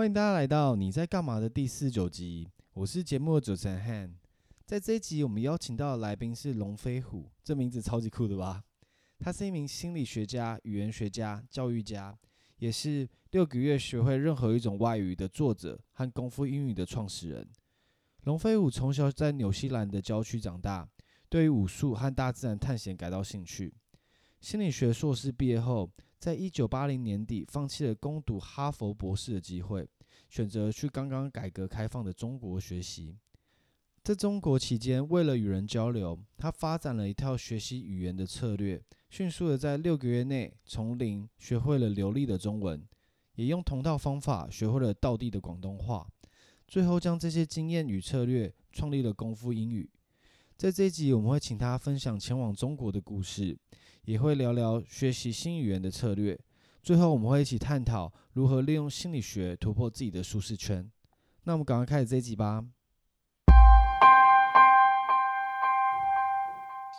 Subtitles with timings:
[0.00, 4.14] 欢迎大家来到你在干嘛的第四九集，我是节目的主持人 Han。
[4.64, 8.64] 在这一集，我们邀请到的来宾是龙飞虎，这名字超级酷的吧？
[9.18, 12.18] 他是一名心理学家、语言学家、教育家，
[12.56, 17.46] 也是六个月学会任何一种外语的作者和功夫英语的创始人。
[18.24, 20.88] 龙飞虎从小在纽西兰的郊区长大，
[21.28, 23.74] 对于武术和大自然探险感到兴趣。
[24.40, 29.88] 心理学硕士毕业后，在一九八零年底，放弃了攻读哈佛博士的机会，
[30.28, 33.16] 选择去刚刚改革开放的中国学习。
[34.04, 42.86] 在中国期间，为了与人交流，他发展了一套学习语言的策略，迅速的在六个月内从零学会了流利的中文，
[43.36, 46.06] 也用同套方法学会了道地的广东话，
[46.68, 49.88] 最后将这些经验与策略创立了功夫英语。
[50.58, 53.56] 在这一集，我们会请他分享前往中国的故事。
[54.06, 56.38] 也会聊聊学习新语言的策略，
[56.82, 60.90] 最后我们会一起探讨如何利用心理学突破自己的舒适圈。
[61.44, 62.64] 那我们赶快开始这一集吧！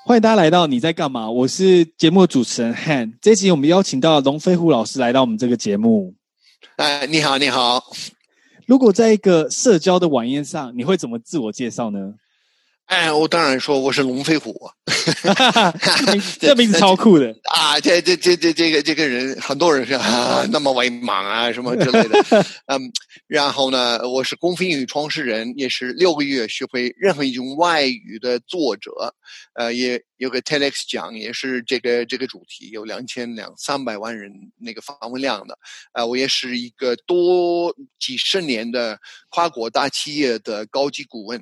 [0.06, 1.30] 欢迎大家来到你在干嘛？
[1.30, 3.14] 我是节目主持人 Han。
[3.20, 6.16] 这一集我们邀请到龙飞虎老师来到我们这个节目。
[6.76, 7.84] 哎，你好，你好。
[8.68, 12.16] 如果在一个社交的晚宴上，你会怎么自我介绍呢？
[12.92, 14.70] 哎，我当然说我是龙飞虎，
[16.38, 17.80] 这名字超酷的 啊！
[17.80, 22.45] 这这这这这个这个人，很多人说啊，那么威猛啊，什么之类的。
[22.67, 22.92] 嗯，
[23.28, 28.92] 然后呢，我是功夫英语创始人，也是六个月学会任何一种外语的作者。
[29.53, 35.58] 呃，也有个 TEDx 奖，也是这个这个主题，有两千两三百万人那个访问量的。
[35.94, 41.42] 呃，我也是一个多几十年的跨国大企业的高级顾问。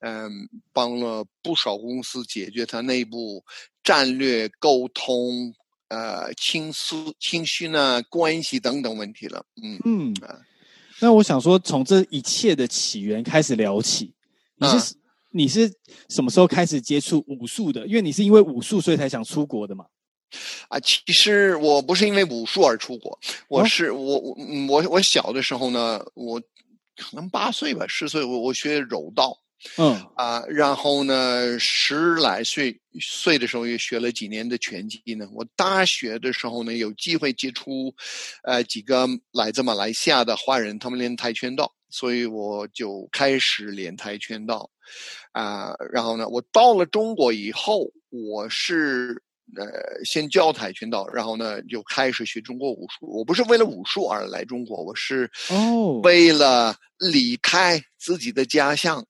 [0.00, 3.44] 嗯，帮了不少公司解决它内部
[3.82, 5.54] 战略沟通、
[5.88, 9.44] 呃，情绪、情绪呢、关系等等问题了。
[9.62, 10.40] 嗯嗯啊，
[11.00, 14.12] 那我想说，从这一切的起源开始聊起。
[14.56, 14.82] 你是、啊、
[15.30, 15.72] 你是
[16.08, 17.86] 什么时候开始接触武术的？
[17.86, 19.84] 因为你是因为武术所以才想出国的嘛？
[20.68, 23.16] 啊，其实我不是因为武术而出国，
[23.48, 24.36] 我是、哦、我我
[24.68, 26.40] 我我小的时候呢，我
[26.96, 29.38] 可能八岁吧，十岁我我学柔道。
[29.78, 35.26] 嗯啊，然后呢，十来岁岁的时候也学了几年的拳击呢。
[35.32, 37.92] 我大学的时候呢，有机会接触，
[38.44, 44.70] 呃，几个来自马来西亚的华人，他们练跆拳道，所以我就开始练跆拳道。
[45.32, 49.20] 啊，然后呢，我到了中国以后，我是
[49.56, 49.64] 呃
[50.04, 53.06] 先教跆拳道，然后呢就开始学中国武术。
[53.18, 59.04] 我不是为了武术而来中国，我是哦为了离开自己的家乡。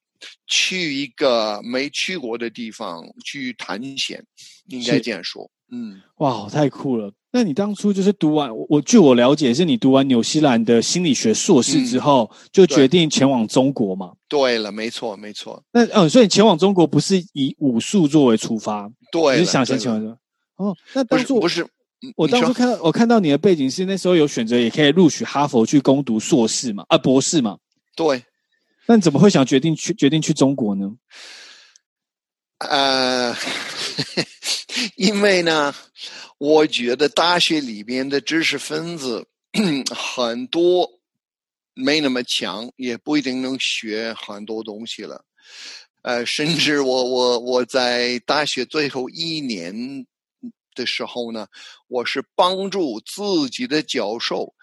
[0.47, 4.25] 去一个没去过的地方去探险，
[4.69, 5.51] 应该这样说。
[5.73, 7.13] 嗯，哇，太酷了！
[7.33, 14.13] 那你当初就是读完，我据我了解，是你读完纽西兰的心理学硕士之后，嗯、就决定前往中国嘛？
[14.29, 15.61] 对了，没错，没错。
[15.73, 18.89] 那嗯，所以你前往中国不是以武术作为出发？
[19.11, 20.17] 对，你是想先前往的。
[20.57, 26.85] 哦，那当初不是，不是我当初看到我看到你的背景是那时候有选择，也可以录取哈佛去攻读硕士嘛？
[26.89, 27.59] 啊，博士嘛？
[27.97, 28.23] 对。
[28.87, 30.91] 那你怎么会想决定去决定去中国呢？
[32.59, 33.37] 呃，
[34.97, 35.75] 因为呢，
[36.39, 39.27] 我觉得大学里边的知识分子
[39.95, 40.89] 很多
[41.75, 45.25] 没那么强，也不一定能学很多东西了。
[46.03, 49.75] 呃，甚至我我我在大学最后一年
[50.75, 51.47] 的时候呢，
[51.89, 54.55] 我是帮助自己的教授。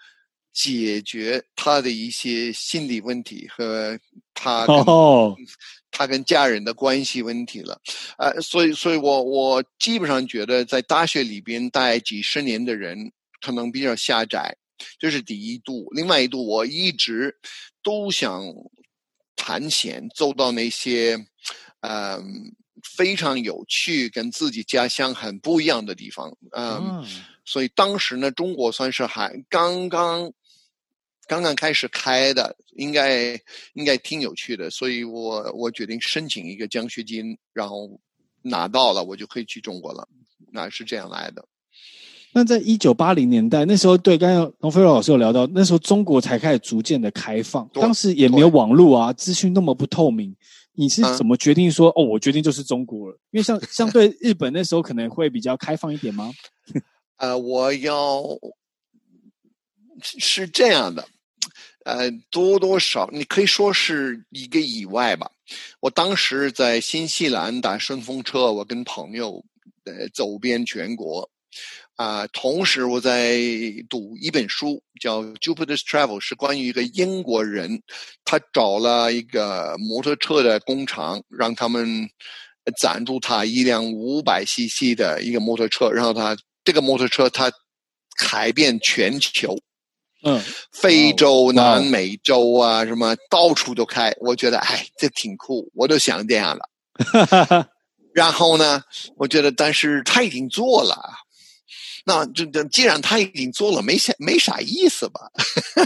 [0.54, 3.98] 解决他的一些心理问题和
[4.32, 5.36] 他跟、oh.
[5.90, 7.80] 他跟家人的关系问题了，
[8.18, 14.56] 呃，所以，所以我我基本上觉得在大学里边待几十年的人可能比较狭窄，
[14.98, 15.88] 这是第一度。
[15.92, 17.36] 另外一度，我一直
[17.82, 18.44] 都想
[19.34, 21.14] 探险，走到那些
[21.80, 22.22] 嗯、呃、
[22.96, 27.06] 非常有趣、跟自己家乡很不一样的地方，嗯、呃，oh.
[27.44, 30.32] 所以当时呢，中国算是还刚刚。
[31.26, 33.32] 刚刚开始开的，应该
[33.74, 38.00] 应该挺有趣的，所以我我决定申请一个奖学金，然后
[38.42, 40.06] 拿到了，我就可以去中国了。
[40.52, 41.44] 那是这样来的。
[42.32, 50.34] 那在一九八零年代，那时候对，刚刚龙飞虎老师有聊到，那时候中国才开始逐渐的开放，当时也没有网络啊，资讯那么不透明。
[50.76, 53.16] 你是怎么决定说，嗯、哦，我决定就是中国了？
[53.30, 56.32] 因为像相对日本那时候可能会比较开放一点吗？
[57.18, 58.24] 呃，我要
[60.02, 61.06] 是这样的。
[61.84, 65.30] 呃，多多少你可以说是一个意外吧。
[65.80, 69.44] 我当时在新西兰打顺风车，我跟朋友
[69.84, 71.28] 呃走遍全国。
[71.96, 73.38] 啊、同时我在
[73.88, 77.80] 读一本书，叫《Jupiter's Travel》，是关于一个英国人，
[78.24, 82.10] 他找了一个摩托车的工厂，让他们
[82.80, 87.52] 赞助他一辆五百 CC 的一个摩托车，然后他这个摩托车他
[88.18, 89.56] 开遍全球，
[90.24, 90.40] 嗯，
[90.72, 94.14] 非洲、南美洲啊，什么到处都开。
[94.20, 97.68] 我觉得，哎，这挺酷，我都想这样了。
[98.14, 98.82] 然后呢，
[99.16, 100.96] 我觉得，但是他已经做了。
[102.06, 105.20] 那这这，既然他已经做了，没啥没啥意思吧？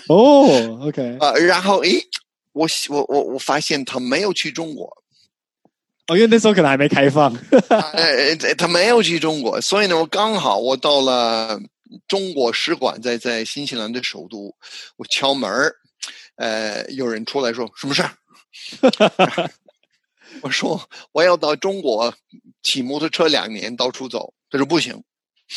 [0.08, 2.00] 哦，OK 啊，然后诶，
[2.52, 4.86] 我我我我发现他没有去中国，
[6.08, 7.32] 哦，因为那时候可能还没开放。
[7.68, 11.58] 呃， 他没有去中国，所以呢，我刚好我到了
[12.06, 14.54] 中国使馆，在在新西兰的首都，
[14.96, 15.74] 我敲门儿
[16.36, 18.18] 呃，有人出来说什么事儿？
[20.42, 22.14] 我说我要到中国
[22.62, 25.02] 骑摩托车两年到处走，他说不行，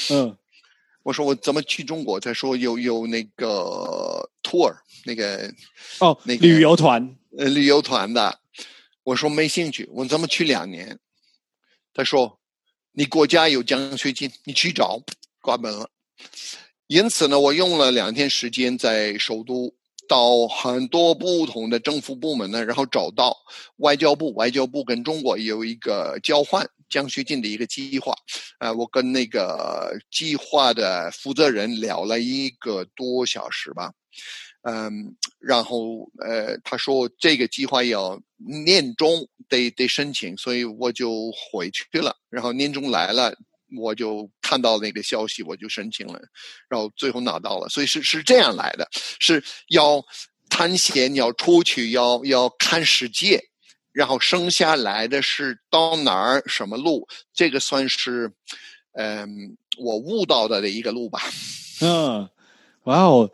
[0.09, 0.37] 嗯。
[1.03, 2.19] 我说我怎么去中国？
[2.19, 4.71] 他说有有那个 tour，
[5.03, 5.51] 那个
[5.97, 8.39] 哦，那个旅游团，呃，旅游团的。
[9.01, 9.89] 我说没兴趣。
[9.93, 10.99] 我怎么去两年？
[11.91, 12.39] 他说
[12.91, 15.01] 你国家有奖学金，你去找，
[15.41, 15.89] 关门了。
[16.87, 19.73] 因此呢，我用了两天时间在首都，
[20.07, 23.35] 到很多不同的政府部门呢，然后找到
[23.77, 26.67] 外交部，外交部跟中国有一个交换。
[26.89, 28.13] 奖学金的一个计划，
[28.59, 33.93] 呃，我跟那个计划的负责人聊了一个多小时吧，
[34.63, 42.13] 嗯，然后呃，他说这个计划要年终得得申请，所以我就回去了。
[42.29, 43.33] 然后年终来了，
[43.77, 46.19] 我就看到那个消息，我就申请了，
[46.69, 47.69] 然后最后拿到了。
[47.69, 48.87] 所以是是这样来的，
[49.19, 50.03] 是要
[50.49, 53.41] 探险，要出去，要要看世界。
[53.93, 58.31] 然后剩下来的是到哪儿什么路，这个算是，
[58.93, 59.27] 嗯，
[59.77, 61.19] 我悟到的的一个路吧。
[61.81, 62.29] 嗯，
[62.83, 63.29] 哇哦！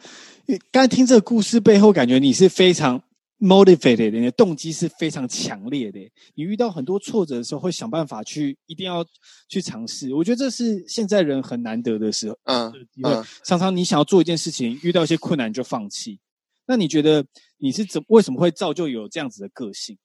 [0.71, 2.99] 刚听这个故事背后，感觉你是非常
[3.39, 5.99] motivated，你的动机是非常强烈的。
[6.33, 9.05] 你遇到很多挫折的时候，会想办法去，一定要
[9.47, 10.13] 去尝试。
[10.13, 12.37] 我觉得这是现在人很难得的时候。
[12.43, 13.11] 嗯，因为
[13.43, 16.19] 常常你想要做一件事情，遇到一些困难就放弃。
[16.65, 17.25] 那你觉得
[17.57, 19.97] 你是怎为什么会造就有这样子的个性？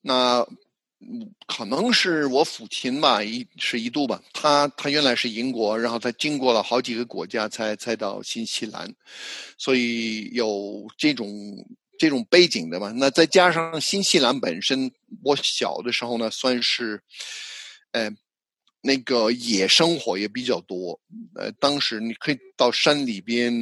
[0.00, 0.46] 那
[1.46, 4.20] 可能是我父亲吧，一是一度吧。
[4.32, 8.92] 他他原来是英国，然后他经过了好几个国家才才到新西兰，
[9.56, 11.28] 所以有这种
[11.98, 12.92] 这种背景的嘛。
[12.92, 14.90] 那再加上新西兰本身，
[15.22, 17.02] 我小的时候呢，算是，
[17.92, 18.10] 呃，
[18.80, 20.98] 那个野生活也比较多。
[21.34, 23.52] 呃，当时你可以到山里边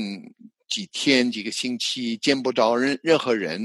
[0.68, 3.60] 几天几个星期，见不着任任何人。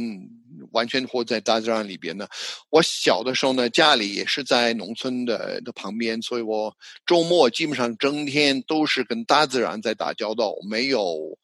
[0.71, 2.27] 完全活在大自然里边呢。
[2.69, 6.75] 我小的时候呢，家里也是在农村的的旁边，所以我
[7.05, 11.37] 周末基本上整天都是跟大自然在打交道，没有，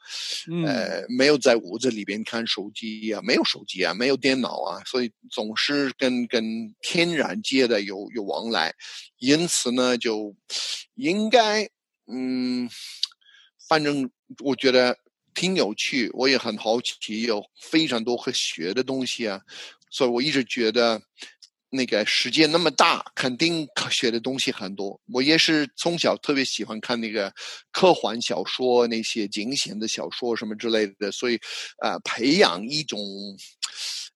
[0.52, 6.44] 嗯、呃，没有在屋子里边看手机啊，没有手机啊，没有电脑啊，所以总是跟跟
[6.82, 8.74] 天然界的有有往来，
[9.20, 10.36] 因此呢，就
[10.96, 11.68] 应该，
[12.12, 12.70] 嗯，
[13.68, 14.10] 反正
[14.44, 14.98] 我觉得。
[15.38, 19.40] 挺有趣，我也很好奇，有非常多可学的东西啊，
[19.92, 21.00] 所以我一直觉得
[21.70, 25.00] 那个世界那么大，肯定可学的东西很多。
[25.14, 27.32] 我也是从小特别喜欢看那个
[27.72, 31.40] 科幻小说，那些惊险的小说什么之类的，所以
[31.84, 33.00] 呃，培养一种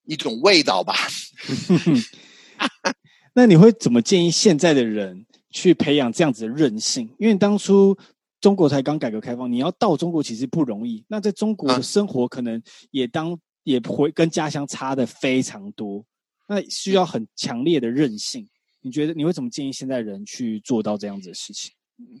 [0.06, 0.92] 一种味道吧。
[3.32, 7.08] 那你会怎么建议现在的人去培养这样子的韧性？
[7.20, 7.96] 因为当初。
[8.42, 11.02] 中国才刚改革开放，你要到中国其实不容易。
[11.06, 16.04] 那在中国的生活可能也当也会跟家乡差的非常多，
[16.48, 18.46] 那需要很强烈的韧性。
[18.80, 21.70] 你觉得你会怎么建议现在人去做到这样子的事情？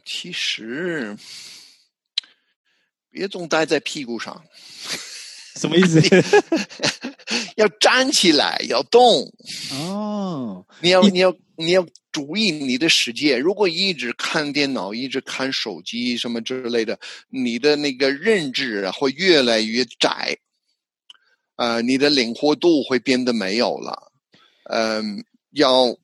[0.04, 1.16] 其实
[3.10, 4.40] 别总待在屁股上，
[5.56, 6.00] 什么意思？
[7.58, 9.28] 要站起来，要动。
[9.72, 11.84] 哦，你要你要你要。
[12.12, 16.98] 注意你的世界，如果一直看电脑、一直看手机什么之类的，
[17.30, 20.36] 你的那个认知会越来越窄，
[21.56, 24.12] 呃，你的灵活度会变得没有了。
[24.64, 25.96] 嗯、要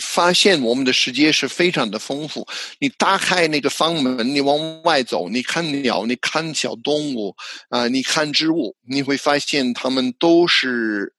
[0.00, 2.46] 发现我们的世界是非常的丰富。
[2.78, 7.34] 你打开那个房门，你往外走，你看鸟，你看小动物，
[7.70, 11.12] 啊、你看植物，你会发现它们都是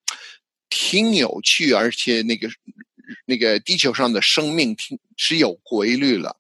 [0.70, 2.48] 挺有趣，而且那个。
[3.26, 4.76] 那个地球上的生命
[5.16, 6.36] 是有规律了，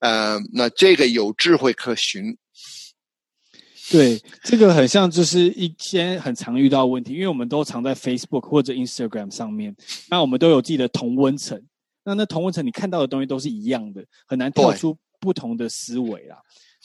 [0.00, 2.36] 呃，那这个有智慧可循。
[3.90, 9.76] 对，这个很像就是一些很常遇到的问题，因为我们都常在 Facebook 或者 Instagram 上面，
[10.08, 11.62] 那我们都有自己的同温层，
[12.04, 16.38] 那那同温层你看到的东西都是一样的，很难跳出不同的思维啦。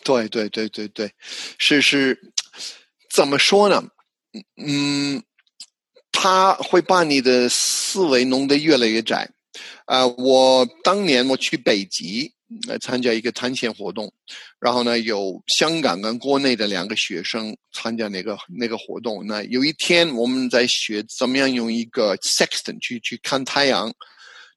[0.03, 1.11] 对对对对对，
[1.57, 2.19] 是是，
[3.09, 3.81] 怎么说呢？
[4.57, 5.23] 嗯，
[6.19, 9.29] 他会把你的思维弄得越来越窄。
[9.85, 12.31] 啊、呃，我当年我去北极
[12.67, 14.11] 来参加一个探险活动，
[14.59, 19.23] 然后呢，有香港跟国内的两个学生参加那个那个活动。
[19.27, 23.93] 那有一天我们在学怎么样用一个 sextant 去去看太阳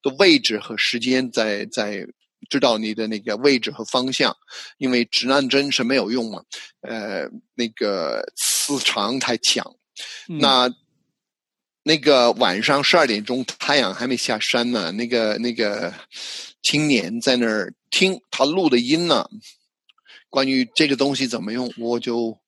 [0.02, 2.06] 的位置和时间在，在在
[2.48, 4.34] 知道你的那个位置和方向，
[4.78, 6.42] 因为指南针是没有用嘛，
[6.80, 9.62] 呃，那个磁场太强。
[10.28, 10.70] 嗯、那
[11.82, 15.92] 那个晚上十二点钟，太阳还没下山呢，那个那个
[16.62, 19.28] 青年在那儿听他录的音呢，
[20.28, 22.38] 关于这个东西怎么用，我就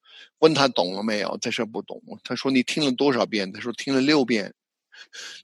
[0.41, 2.01] 问他懂了没有，他说不懂。
[2.23, 3.51] 他说你听了多少遍？
[3.53, 4.53] 他说听了六遍。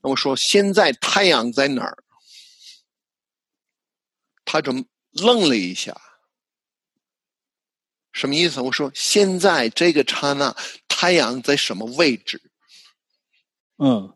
[0.03, 1.97] 那我说现在太阳在哪儿？
[4.45, 5.99] 他怎么愣了一下，
[8.13, 8.61] 什么意思？
[8.61, 10.55] 我说现在这个刹那，
[10.87, 12.39] 太阳在什么位置？
[13.79, 14.13] 嗯，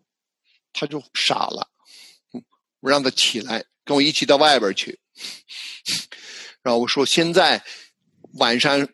[0.74, 1.68] 他就傻了。
[2.82, 5.00] 我让他起来，跟我一起到外边去。
[6.62, 7.64] 然后我说现在
[8.34, 8.88] 晚上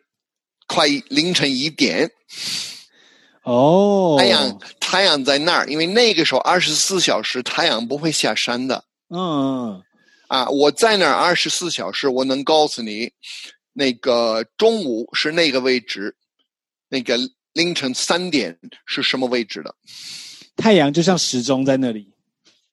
[0.66, 2.10] 快凌晨一点。
[3.42, 8.84] 哦，太阳太阳在那儿，因为那个时候二十四小时太阳不会下山的。
[9.08, 9.82] 嗯。
[10.28, 13.12] 啊，我在那儿二十四小时，我能告诉你，
[13.72, 16.14] 那个中午是那个位置，
[16.88, 17.18] 那个
[17.52, 19.74] 凌晨三点是什么位置的？
[20.60, 22.12] 太阳就像时钟在那里，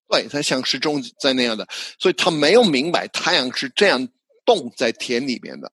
[0.10, 1.68] 对，它像时钟在那样的，
[1.98, 4.08] 所以他没有明白太阳是这样
[4.46, 5.72] 动在田里面的，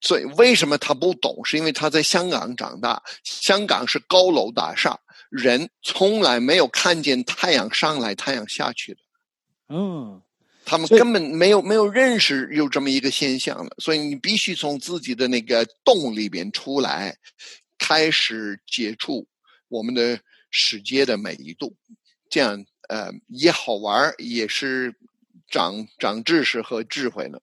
[0.00, 1.44] 所以为什么他不懂？
[1.44, 4.98] 是因为他在香港长大，香港是高楼大厦，
[5.30, 9.00] 人从来没有看见太阳上来，太阳下去的。
[9.68, 10.20] 嗯。
[10.70, 17.16] 他们根本没有没有认识有这么一个现象了，所以你必须从自己的那个洞里边出来，
[17.78, 19.26] 开始接触
[19.68, 20.18] 我们的
[20.50, 21.74] 世界的每一度，
[22.30, 24.94] 这样呃也好玩，也是
[25.48, 27.38] 长长知识和智慧呢。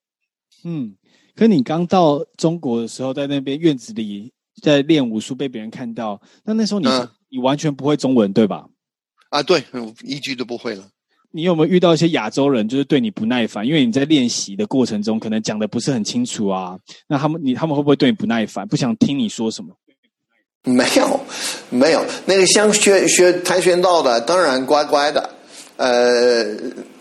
[0.64, 0.96] 嗯，
[1.34, 8.68] 可你刚到中国的时候，在那边院子里在练武术，被别人看到，那那时候你、嗯、你完全不会中文对吧？
[9.30, 9.62] 啊，对，
[10.02, 10.88] 一句都不会了。
[11.32, 13.66] 你有没有遇到一些亚洲人，就是对你不耐烦？
[13.66, 16.78] 因为你在练习的过程中，可能讲的不是很清楚啊。
[17.06, 19.76] 那他们，你他们会不会对你不耐烦，不想听你说什么？
[20.68, 21.20] 没有，
[21.70, 22.04] 没有。
[22.24, 25.30] 那个想学学跆拳道的，当然乖乖的。
[25.76, 26.44] 呃，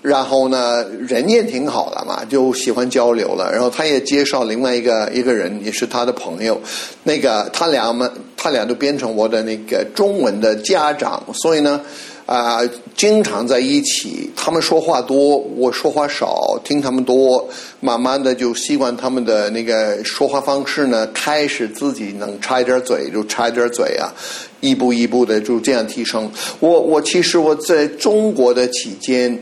[0.02, 3.52] 然后呢，人也挺好的嘛，就喜欢交流了。
[3.52, 6.62] 然后他也介绍另外一个一个人，也是他的朋友。
[7.04, 11.82] 那个他俩嘛，他俩都变成我的那个中文的家长，所以呢。
[12.26, 17.48] 啊、呃，经常在一起，他们说话多，我说话少，听他们多，
[17.80, 24.10] 慢慢的就习惯他们的那个说话方式呢，开始自己能插一点嘴就插一点嘴啊，
[24.60, 26.28] 一步一步的就这样提升。
[26.60, 29.40] 我我其实我在中国的期间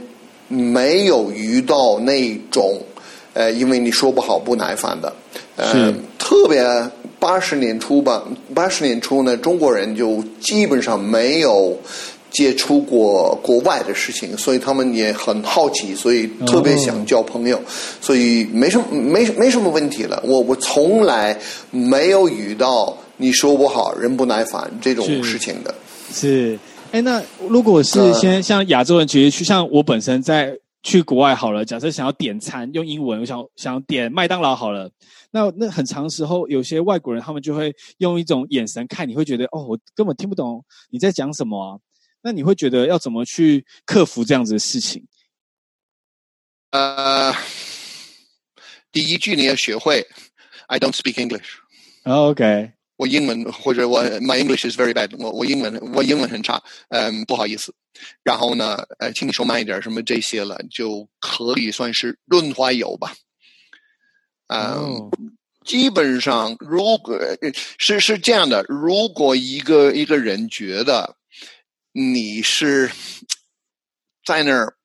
[0.49, 2.81] 没有遇到那种，
[3.31, 5.13] 呃，因为你说不好不耐烦的，
[5.55, 6.61] 呃，特别
[7.17, 8.21] 八十年初吧，
[8.53, 11.77] 八十年初呢，中国人就基本上没有。
[12.33, 17.61] 接触过国外的事情，所以他们也很好奇，所以特别想交朋友，
[18.01, 20.21] 所以没什么没没什么问题了。
[20.25, 25.73] 我我从来没有遇到你说不好、人不耐烦这种事情的。
[26.11, 26.59] 是，
[26.91, 34.89] 哎，那如果是先像亚洲人其实去，像我本身在去国外好了，假设想要点餐用英文，我想想点麦当劳好了，
[35.29, 41.77] 那那很长时候，有些外国人他们就会用一种眼神看，你会觉得哦，我根本听不懂你在讲什么啊。
[42.25, 45.05] 那你会觉得要怎么去克服这样子的事情？
[46.71, 47.35] 呃，
[48.93, 50.07] 第一句你要学会
[50.67, 51.57] ，I don't speak English。
[52.05, 57.75] OK，我英文或者我 My English is very bad，我我英文我英文很差，嗯，不好意思。
[58.23, 63.13] 然后呢，呃，请你说慢一点，什么这些了，就可以算是润滑油吧。
[64.47, 65.13] 嗯，oh.
[65.65, 67.19] 基本上如果
[67.77, 71.17] 是是这样的，如果一个一个人觉得。
[71.95, 72.91] 你是
[74.25, 74.75] 在那儿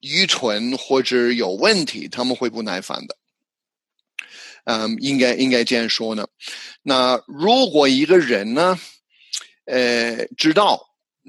[0.00, 3.16] 愚蠢或者有问题，他们会不耐烦的。
[4.64, 6.26] 嗯，应该应该这样说呢。
[6.82, 8.78] 那如果一个人呢，
[9.66, 10.80] 呃，知道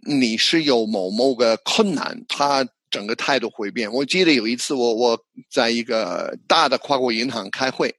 [0.08, 3.92] 你是有某某个困难，他整个态度会变。
[3.92, 7.94] 我记得有一次我，我我在一个大的跨国银行开会，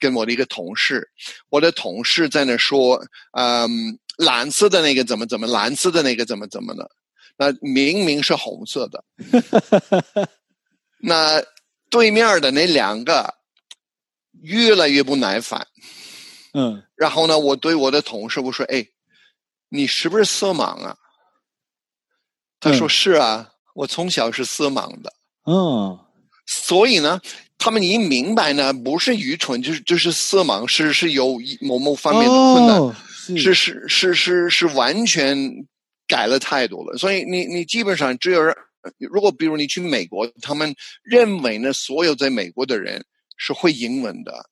[0.00, 1.06] 跟我的一个同事，
[1.50, 3.98] 我的同事在那说，嗯。
[4.18, 6.90] 蓝色的那个怎么怎么，蓝色的那个怎么怎么的，
[7.36, 9.02] 那明明是红色的。
[11.00, 11.42] 那
[11.88, 13.32] 对面的那两个
[14.42, 15.66] 越来越不耐烦。
[16.54, 18.84] 嗯，然后呢，我对我的同事我说：“哎，
[19.68, 20.96] 你是不是色盲啊？”
[22.58, 25.12] 他说：“是啊，我从小是色盲的。”
[25.46, 25.96] 嗯，
[26.46, 27.20] 所以呢，
[27.56, 32.94] 他们一明白呢，不是愚蠢，就是就是色盲，是是有某某方面的困难，哦、
[33.36, 35.36] 是是是是是完全
[36.06, 36.96] 改了态度了。
[36.96, 38.42] 所以你你基本上只有
[38.98, 43.04] 如果比如你去美国，他们认为呢，所有在美国的人
[43.36, 44.48] 是会英文的。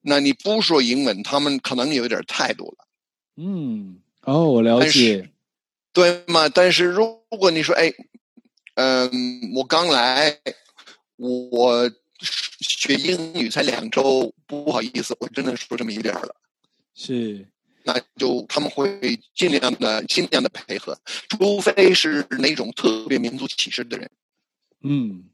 [0.00, 2.86] 那你不说英文，他们可能有点态度了。
[3.36, 5.28] 嗯，哦，我了解，
[5.92, 6.48] 对吗？
[6.48, 7.92] 但是如果你说，哎，
[8.74, 9.10] 嗯，
[9.54, 10.38] 我刚来，
[11.16, 11.90] 我
[12.60, 16.36] 学英语才两周，不好意思，我真的说这么一点了。
[16.94, 17.48] 是，
[17.84, 20.98] 那就他们会尽量的尽量的配合，
[21.28, 24.10] 除非是那种特别民族歧视的人。
[24.82, 25.24] 嗯。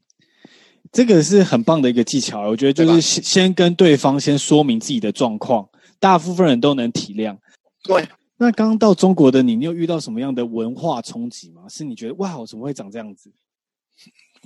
[0.91, 5.69] 这个是很棒的一个技巧，我觉得就是先先跟对方先说明自己的状况，
[6.01, 7.37] 大部分人都能体谅。
[7.83, 8.05] 对，
[8.35, 11.61] 那刚到中国的你，你有遇到什么样的文化冲击吗？
[11.69, 13.31] 是你觉得哇，我怎么会长这样子？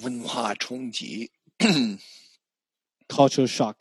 [0.03, 1.31] 文化冲击
[3.07, 3.75] ，cultural shock。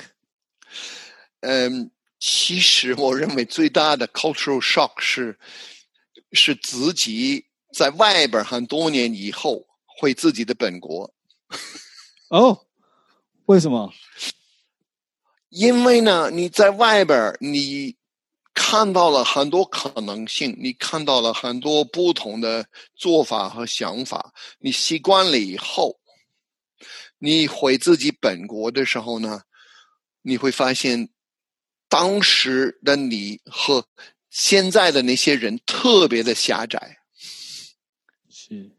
[1.41, 1.91] 嗯，
[2.27, 5.39] 其实我认为最大的 cultural shock 是
[6.33, 11.13] 是自己在外边很多年以后回自己的本国。
[12.31, 12.59] 哦，
[13.45, 13.93] 为什么？
[15.51, 17.95] 因为呢，你在外边，你
[18.55, 26.01] 看到了很多可能性，你看到了很多不同的做法和想法，你习惯了以后，
[27.19, 29.43] 你回自己本国的时候呢，
[30.23, 31.11] 你会发现，
[31.95, 33.87] 当时的你和
[34.29, 36.99] 现在的那些人特别的狭窄。
[38.29, 38.73] 是。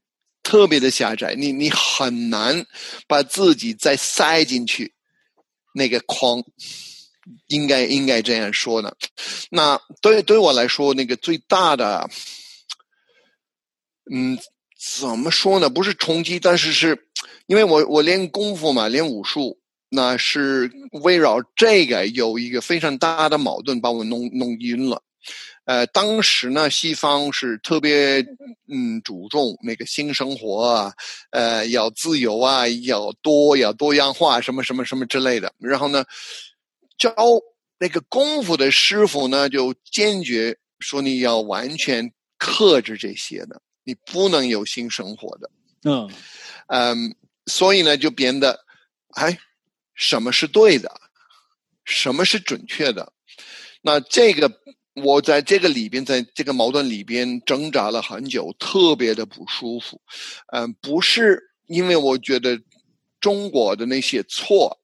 [0.43, 2.65] 特别的狭窄，你你很难
[3.07, 4.93] 把自己再塞进去
[5.73, 6.43] 那个框，
[7.47, 8.93] 应该应该这样说呢。
[9.49, 12.09] 那对对我来说，那个最大的，
[14.13, 14.37] 嗯，
[14.99, 15.69] 怎么说呢？
[15.69, 17.07] 不是冲击，但是是
[17.47, 19.57] 因为我我练功夫嘛，练武术，
[19.95, 20.69] 那是
[21.03, 25.01] 围绕这个有一个非常大的矛盾，把我弄弄晕了。
[25.63, 28.23] 呃，当时呢，西方是特别
[28.67, 30.93] 嗯注重那个新生活啊，
[31.31, 35.51] 呃，要自由啊，要多要多样化，什么什么什么之类的。
[35.57, 36.05] 然后呢，
[36.99, 37.11] 教
[37.79, 45.49] 那个功夫的师傅呢，就坚决说你要完全克制这些的，你不能有新生活的。
[45.83, 46.07] 嗯
[46.67, 47.15] 嗯，
[47.47, 48.59] 所以呢，就变得，
[49.15, 49.35] 哎，
[49.95, 50.91] 什么是对的，
[51.83, 53.11] 什么是准确的？
[53.81, 54.51] 那这个。
[55.03, 60.01] 我在这个里边，在这个矛盾里边挣扎了很久，特别的不舒服。
[60.53, 62.57] 嗯、呃，不是因为我觉得
[63.19, 64.79] 中国的那些错，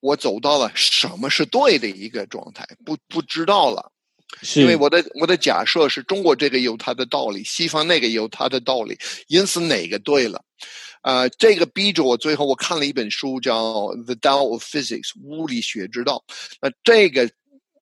[0.00, 3.92] 我走到了什么是对的一个状态，不不知道了。
[4.42, 10.44] 是因为我的我的假设是中国这个有它的道理，西方那个有它的道理，因此哪个对了？
[11.04, 13.72] 啊、呃，这个逼着我最后我看了一本书叫
[14.04, 16.24] 《The Tao of Physics》物理学之道。
[16.60, 17.30] 那这个。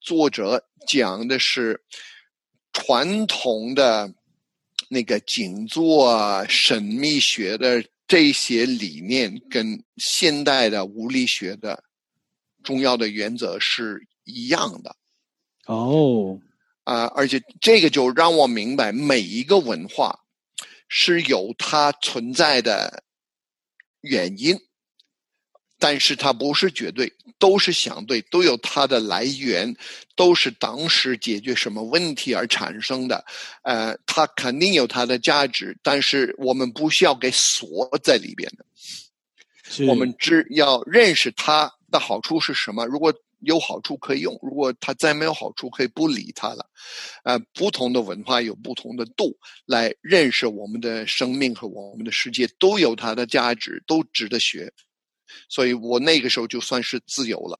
[0.05, 1.81] 作者讲的是
[2.73, 4.13] 传统的
[4.89, 11.85] 那个静坐啊、神秘学的这些理念，跟现代的物理学的
[12.65, 14.97] 重要的原则是一样的。
[15.67, 16.37] 哦，
[16.83, 20.19] 啊，而且这个就让我明白，每一个文化
[20.89, 23.05] 是有它存在的
[24.03, 24.57] 原因。
[25.79, 29.75] 但是它不是绝对，都是相对，都有它的来源，
[30.15, 33.25] 都是当时解决什么问题而产生的。
[33.62, 38.65] 呃，它肯定有它的价值，但是我们不需要给锁在里边的。
[39.88, 43.12] 我们只要认识它的好处是什么，如果
[43.43, 46.67] 有好处可以用，如果它再没有好处，可以不理它了。
[47.25, 54.73] 呃，不同的文化有不同的度来认识我们的生命和我们的世界，都有它的价值，都值得学。
[55.49, 57.59] 所以我那个时候就算是自由了，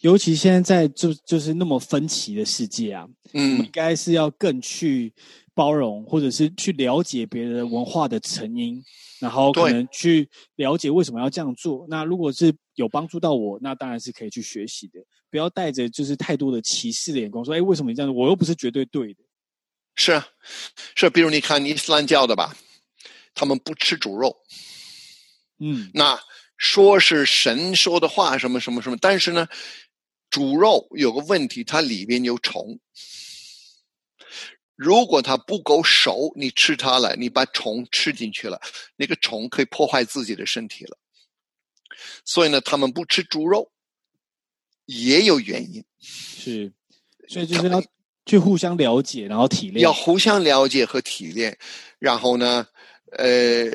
[0.00, 5.12] 尤其现在在就就是那么分歧的世界啊，嗯，应该是要更去
[5.54, 8.80] 包容，或者是去了解别人文化的成因，
[9.18, 11.84] 然后可能去了解为什么要这样做。
[11.88, 18.14] 那如果是有帮助到我，那当然是可以去学习的，不要带着就是太多的歧视的眼光说，哎，为什么你这样？
[18.14, 19.22] 我又不是绝对对的。
[19.96, 20.26] 是啊，
[20.96, 22.56] 是，比如你看伊斯兰教的吧，
[23.34, 24.36] 他们不吃猪肉。
[25.60, 26.20] 嗯，那
[26.56, 29.46] 说是神说的话，什么什么什么，但是呢，
[30.30, 32.78] 猪肉有个问题，它里边有虫。
[34.74, 38.60] 如果它不够熟，你吃它了，你把虫吃进去了，
[38.96, 40.98] 那个虫可以破坏自己的身体了。
[42.24, 43.70] 所以呢，他们不吃猪肉。
[44.86, 45.82] 也有原因。
[45.98, 46.70] 是，
[47.26, 47.82] 所以就是要
[48.26, 49.78] 去互相了解，然后体谅。
[49.78, 51.54] 要互相了解和体谅，
[51.98, 52.66] 然后呢，
[53.12, 53.70] 呃，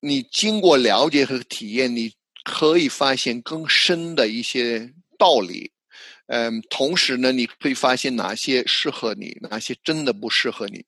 [0.00, 2.10] 你经过了解和体验，你
[2.44, 5.70] 可以发现更深的一些道理。
[6.28, 10.82] 嗯，同时呢，你会发现哪些适合你，哪些真的不适合你。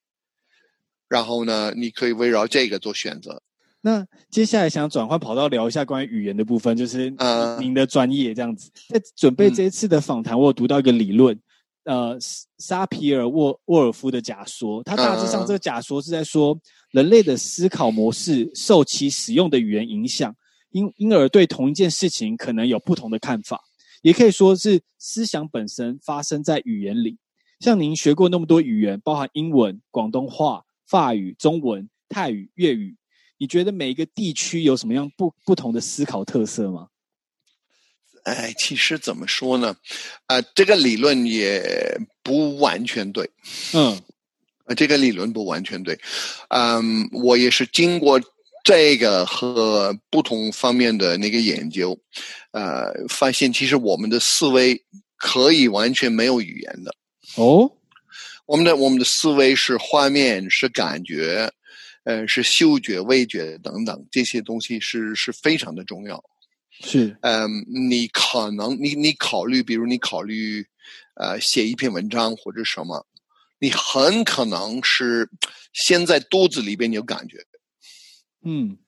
[1.07, 3.42] 然后呢，你可以围绕这个做选择。
[3.83, 7.12] 那接下来想转换跑道聊一下关于语言的部分，就是
[7.59, 8.71] 您的专业这样子。
[8.88, 11.38] 在准备这一次的访谈，我有读到一个理论，
[11.85, 12.19] 呃，
[12.59, 14.83] 沙皮尔沃沃尔夫的假说。
[14.85, 16.59] 他大致上这个假说是在说，
[16.93, 20.35] 人类的思考模式受其使用的语言影响，
[20.73, 23.61] 因因而对同一件事情可能有不同的看法。
[24.03, 27.19] 也可以说是思想本身发生在语言里。
[27.61, 32.97] 像您学过那么多语言，包含英文、广东话、法语、中文、泰语、粤语，
[33.40, 36.88] 你觉得每一个地区有什么样不不同的思考特色吗？
[38.24, 39.74] 哎，其实怎么说呢？
[40.26, 43.31] 啊、呃，这个理论也不完全对。
[43.72, 43.98] 嗯，
[44.66, 45.98] 啊，这个理论不完全对。
[46.48, 48.20] 嗯，我也是经过。
[48.62, 51.98] 这个和不同方面的那个研究，
[52.50, 54.79] 呃，发现其实我们的思维
[55.16, 56.94] 可以完全没有语言的。
[57.37, 57.72] 哦，
[58.44, 61.50] 我们的我们的思维是画面，是感觉，
[62.05, 66.23] 呃，是嗅觉、味觉等等这些东西是是非常的重要。
[66.83, 67.49] 是，嗯、呃，
[67.89, 70.67] 你可能你你考虑，比如你考虑，
[71.15, 73.07] 呃，写一篇文章或者什么，
[73.59, 75.29] 你很可能是
[75.75, 77.37] 先在肚子里边有感觉。
[78.43, 78.79] 嗯，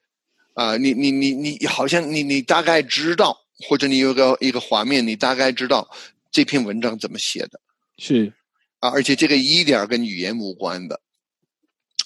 [0.55, 3.37] 啊、呃，你你你你好像你你大概知道，
[3.69, 5.87] 或者你有个一个画面，你大概知道
[6.31, 7.61] 这篇文章怎么写的，
[7.99, 8.33] 是。
[8.79, 11.01] 啊，而且这个一点跟语言无关的，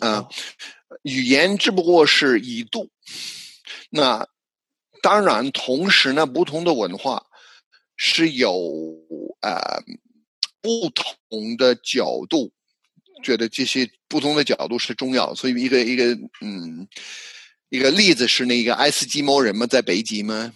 [0.01, 0.29] 啊，哦、
[1.03, 2.91] 语言只不过是一度，
[3.91, 4.27] 那
[5.03, 7.25] 当然同时呢，不同的文化
[7.97, 8.53] 是有
[9.41, 9.83] 呃
[10.61, 12.53] 不同的角度，
[13.23, 16.89] 觉得这些不同的角度是重要，所以一个一个嗯。
[17.69, 20.55] 一个例子是那个爱斯基摩人嘛，在北极嘛，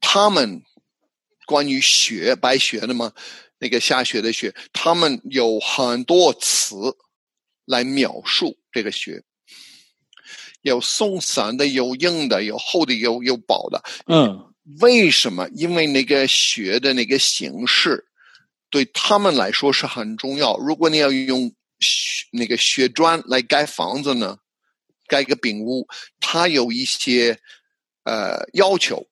[0.00, 0.60] 他们
[1.46, 3.12] 关于雪，白雪的嘛，
[3.60, 6.74] 那个下雪的雪，他们有很多词
[7.66, 9.22] 来描述这个雪，
[10.64, 13.82] 有松散的，有硬的，有厚的，有有薄的。
[14.06, 15.48] 嗯，为什么？
[15.54, 18.04] 因为那个雪的那个形式
[18.70, 20.56] 对他们来说是很重要。
[20.56, 21.48] 如果你要用
[21.80, 24.36] 雪那个雪砖来盖房子呢？
[25.06, 25.86] 盖个饼屋，
[26.18, 27.38] 它有一些
[28.04, 29.06] 呃要求，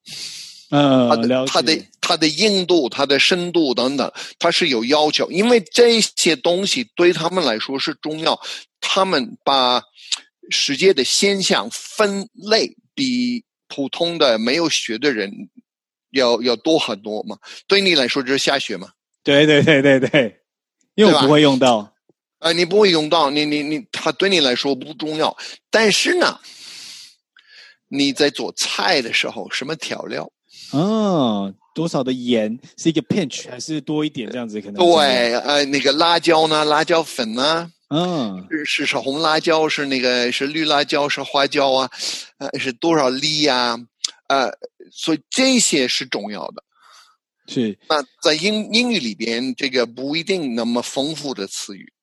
[0.71, 8.41] 嗯，它的它的它的硬度、它的深度等等，它是有要求，因为这些东西对他们来说是重要。
[8.81, 9.81] 他们把
[10.49, 15.31] 世界的现象分类比普通的没有学的人
[16.11, 17.37] 要要多很多嘛。
[17.67, 18.89] 对你来说，就是下雪嘛？
[19.23, 20.41] 对对对对对，
[20.95, 21.77] 因为我不会用到。
[22.39, 25.35] 啊、呃，你不会用到，你你你，它对你来说不重要。
[25.71, 26.37] 但是呢，
[27.87, 30.29] 你在做菜的时候，什么调料？
[30.73, 34.59] 哦，多少的盐是一个 pinch 还是多一点这样子？
[34.59, 36.65] 可能对，呃，那个辣椒呢？
[36.65, 37.71] 辣椒粉呢？
[37.95, 41.91] 嗯，是是红辣椒，是那个是绿辣椒，是花椒啊？
[42.39, 43.77] 呃，是多少粒啊？
[44.29, 44.49] 呃，
[44.91, 46.63] 所以这些是重要的。
[47.47, 47.77] 是。
[47.87, 51.93] 那在英英语里边，这个不一定那么丰富的词语。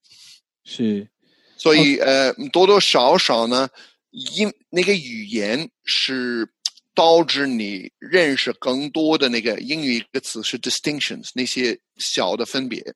[0.64, 1.10] 是，
[1.56, 3.68] 所以呃，多多少少呢，
[4.10, 6.48] 因那个语言是
[6.94, 12.94] 导致你认识更多的那个英语一个词是 distinctions 那些小的分别。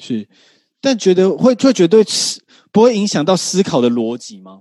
[0.00, 0.28] 是，
[0.80, 2.04] 但觉得会会觉得
[2.72, 4.60] 不会影响到思考的逻辑吗？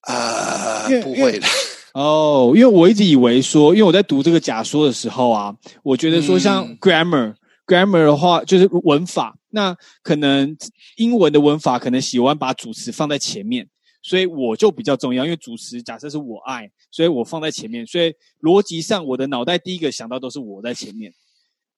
[0.00, 1.46] 啊、呃，不会的。
[1.92, 7.36] 哦，因为我一直以为说，因为我在读这个假说的时候啊，我觉得说像 grammar、嗯。
[7.66, 10.56] grammar 的话就是文法，那可能
[10.96, 13.68] 英文的文法可能喜欢把主词放在前面，
[14.02, 21.12] 所以我就比较重要，因为主词假设是我爱，所以我放在前面，所以逻辑上我的脑袋第一个想到都是我在前面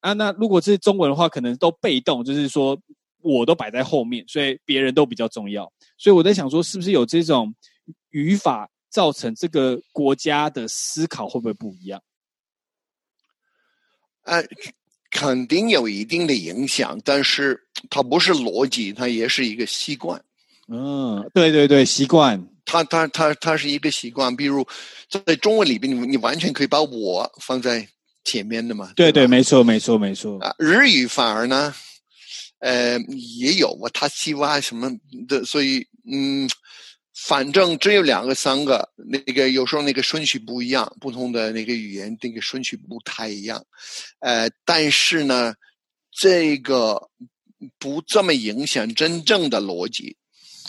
[0.02, 0.12] 啊。
[0.12, 2.78] 那如果是中文的话，可能都被动，就是说
[3.22, 5.72] 我都摆在后面，所以别人都比较重要。
[5.96, 7.54] 所以我在想说，是不是有这种
[8.10, 12.02] 语法造成这个国家的思考会不会不一样？
[14.24, 14.44] 呃。
[15.14, 17.60] 肯定有一定的影响，但是
[17.90, 20.18] 它不是逻辑，它也是一个习惯。
[20.68, 22.42] 嗯，对对对，习惯。
[22.64, 24.34] 它它它它是一个习惯。
[24.34, 24.66] 比如
[25.10, 27.86] 在中文里边，你你完全可以把我放在
[28.24, 28.92] 前面的嘛？
[28.94, 30.38] 对对，没错没错没错。
[30.40, 31.74] 啊，日语反而呢，
[32.60, 32.98] 呃，
[33.38, 34.90] 也有我他西哇什么
[35.28, 36.48] 的，所以嗯，
[37.26, 43.64] 反正只有两个、三个，那个有时候那个顺序不一样，不同的那个语言那个顺序不太一样，
[44.20, 45.54] 呃，但是呢，
[46.10, 47.10] 这个
[47.78, 50.16] 不这么影响真正的逻辑。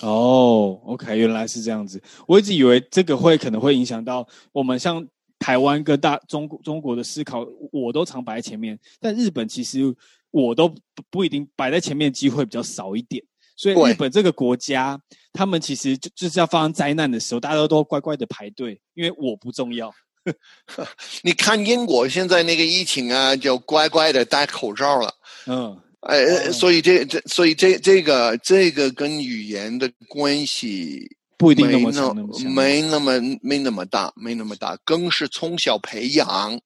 [0.01, 2.01] 哦，OK，原来是这样子。
[2.27, 5.07] 我一直以为这个会可能会影响到我们像
[5.43, 9.93] 台湾跟大中国中国的思考，我都常摆在前面，但日本其实
[10.31, 13.21] 我都不不一定摆在前面的机会比较少一点。
[13.57, 14.97] 所以日本这个国家，
[15.33, 19.93] 他们其实就就是要发生灾难的时候，大家都都乖乖的排队，因为我不重要。
[21.23, 25.13] 你看英国现在那个疫情啊，就乖乖的戴口罩了。
[25.45, 31.05] 嗯，哎、呃，所以这这，所以这这个这个跟语言的关系
[31.37, 32.15] 不一定那么
[32.55, 36.59] 没那么没那么大，没那么大，更是从小培养。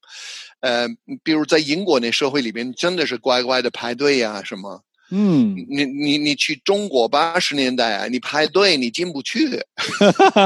[0.60, 0.88] 呃，
[1.24, 4.82] 比如在英国那社会里边，真的是乖乖的排队呀、啊，什么。
[5.10, 9.48] 嗯，你你你去中国八十年代啊，你排队你进不去。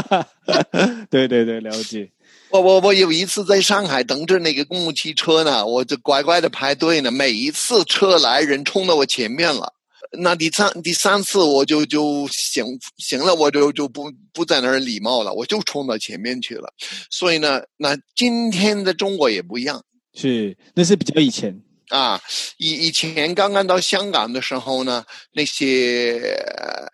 [1.10, 2.12] 对对对，了解。
[2.51, 7.10] 我我我有一次在上海等着那个公共汽车呢，我就乖乖的排队呢。
[7.10, 9.73] 每一次车来人冲到我前面了，
[10.19, 12.65] 那第三第三次我就就行
[12.97, 16.71] 行了，我就就不不在那儿礼貌了，我就冲到前面去了。
[17.10, 21.62] 所以呢，那今天的中国也不一样，是那是比较以前。
[21.89, 22.17] 啊，
[22.58, 26.21] 以以前刚刚到香港的时候呢，那些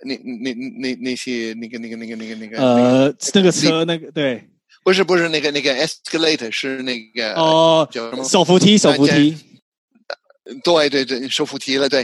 [0.03, 4.43] 那那那那些那个那个那个那个那个呃那个车那个对，
[4.83, 9.37] 不是不是那个那个 escalator 是那个哦叫什么手扶梯手扶梯，
[10.63, 12.03] 对对对手扶梯了对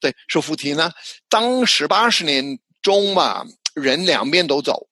[0.00, 0.90] 对手扶梯呢，
[1.28, 4.88] 当时八十年中吧，人两边都走，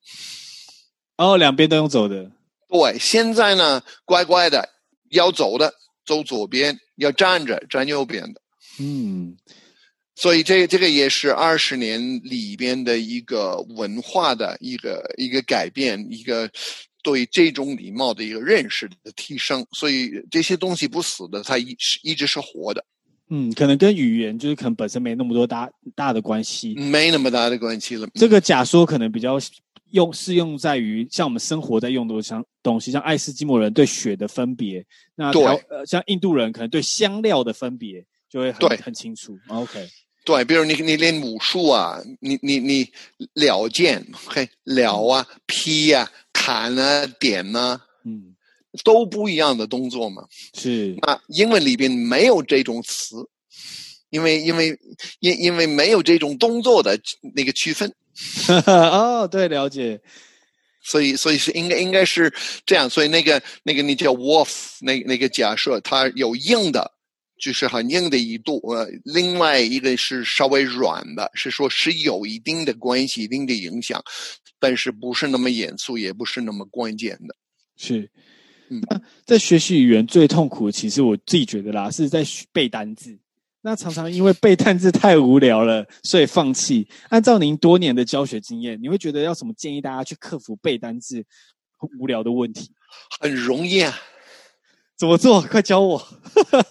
[1.16, 2.30] 哦两边都用走的，
[2.68, 4.68] 对，现在呢乖乖的
[5.10, 6.78] 要走的走左边。
[6.96, 8.40] 要站着站右边的，
[8.78, 9.34] 嗯，
[10.14, 16.48] 所以这这个也是二十年里边的一个文化的一个一个改变，一个
[17.02, 19.66] 对这种礼貌的一个认识的提升。
[19.72, 22.84] 所以这些东西不死的，它一是一直是活的。
[23.34, 28.06] 嗯，可能跟语言就是可能本身没那么多大大的关系，没那么大的关系了。
[28.12, 29.38] 这个假说可能比较
[29.92, 34.84] 用适用在于像我们生活在用的像东西，像爱斯基摩人对雪的分别。
[35.14, 39.38] 那对，呃，像印度人可能对香料的分别就会很很清楚。
[39.48, 39.88] OK，
[40.26, 42.86] 对，比如你你练武术啊，你你你
[43.32, 48.34] 了剑，嘿，了啊，劈啊，砍啊，点啊，嗯，
[48.84, 50.24] 都不一样的动作嘛。
[50.54, 53.16] 是，那英文里边没有这种词，
[54.10, 54.78] 因为因为
[55.20, 56.98] 因因为没有这种动作的
[57.34, 57.92] 那个区分。
[58.66, 60.00] 哦，对，了解。
[60.84, 62.32] 所以，所以是应该应该是
[62.66, 62.90] 这样。
[62.90, 66.90] 所以那个那个你叫 wolf，那那个假设它有硬的，
[67.40, 68.58] 就是很硬的一度。
[68.68, 74.02] 呃，另外一个是稍微软的，是说是有一定的关系、一定的影响，
[74.58, 77.36] 但是不是那么严肃，也不是那么关键的。
[77.76, 78.10] 是，
[78.90, 83.18] 嗯，在学习语言最痛苦的，其实我自己觉得啦，是在背单字。
[83.64, 86.88] 那常常因为背单字太无聊了，所以放弃。
[87.10, 91.24] 按照您多年的教学经验，你会觉得要怎么建议大家去克服背单字
[92.00, 92.72] 无聊的问题？
[93.20, 93.96] 很容易啊，
[94.98, 95.40] 怎么做？
[95.42, 96.04] 快教我！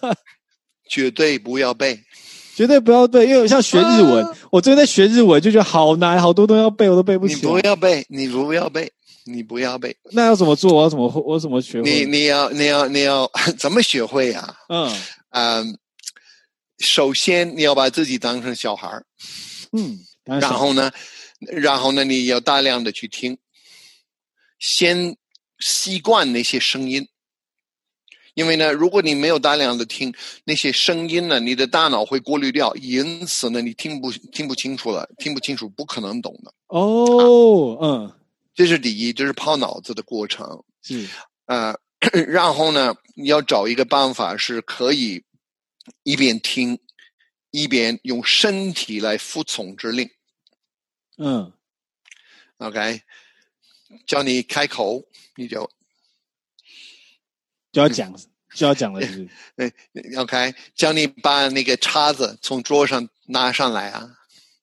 [0.90, 1.98] 绝对不要背，
[2.54, 7.36] 绝对不要背，因为像学日文，啊、我最近在学日文就觉得好难，好多东西要背，我都背不起。
[7.36, 8.92] 你不要背，你不要背，
[9.24, 9.96] 你不要背。
[10.12, 10.74] 那要怎么做？
[10.74, 11.90] 我要怎么我怎么学会？
[11.90, 14.56] 你你要你要你要 怎么学会呀、啊？
[14.68, 14.96] 嗯
[15.30, 15.78] 嗯。
[16.78, 19.06] 首先，你要把自己当成小孩儿，
[19.70, 20.90] 嗯，然后呢，
[21.38, 23.38] 然后呢，你要大量的去听，
[24.58, 25.16] 先
[25.60, 27.06] 习惯那些声音，
[28.34, 36.52] 因为呢，如果你没有大量的听那些声音呢，你的大脑会过滤掉，因此呢，你听不听不清楚了，听不清楚，不可能懂的。
[36.66, 38.12] 哦，啊、嗯，
[38.54, 40.64] 这是第一，这是泡脑子的过程。
[40.90, 41.08] 嗯，
[41.46, 41.74] 呃，
[42.28, 45.24] 然后呢，你要找一个办法是可以。
[46.04, 46.78] 一边听，
[47.50, 50.08] 一边用身体来服从指令。
[51.18, 51.52] 嗯
[52.58, 53.02] ，OK，
[54.06, 55.68] 叫你开口，你就
[57.72, 58.14] 就要讲，
[58.54, 59.28] 就要讲了，是不是？
[59.56, 64.08] 对，OK，叫你把那个叉子从桌上拿上来啊。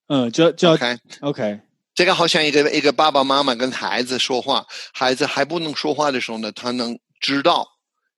[0.07, 1.59] 嗯，就就要 OK，OK，
[1.99, 7.67] 这个好像一个一个爸爸妈妈跟孩子说话，孩子还不能说话的时候呢，他能知道。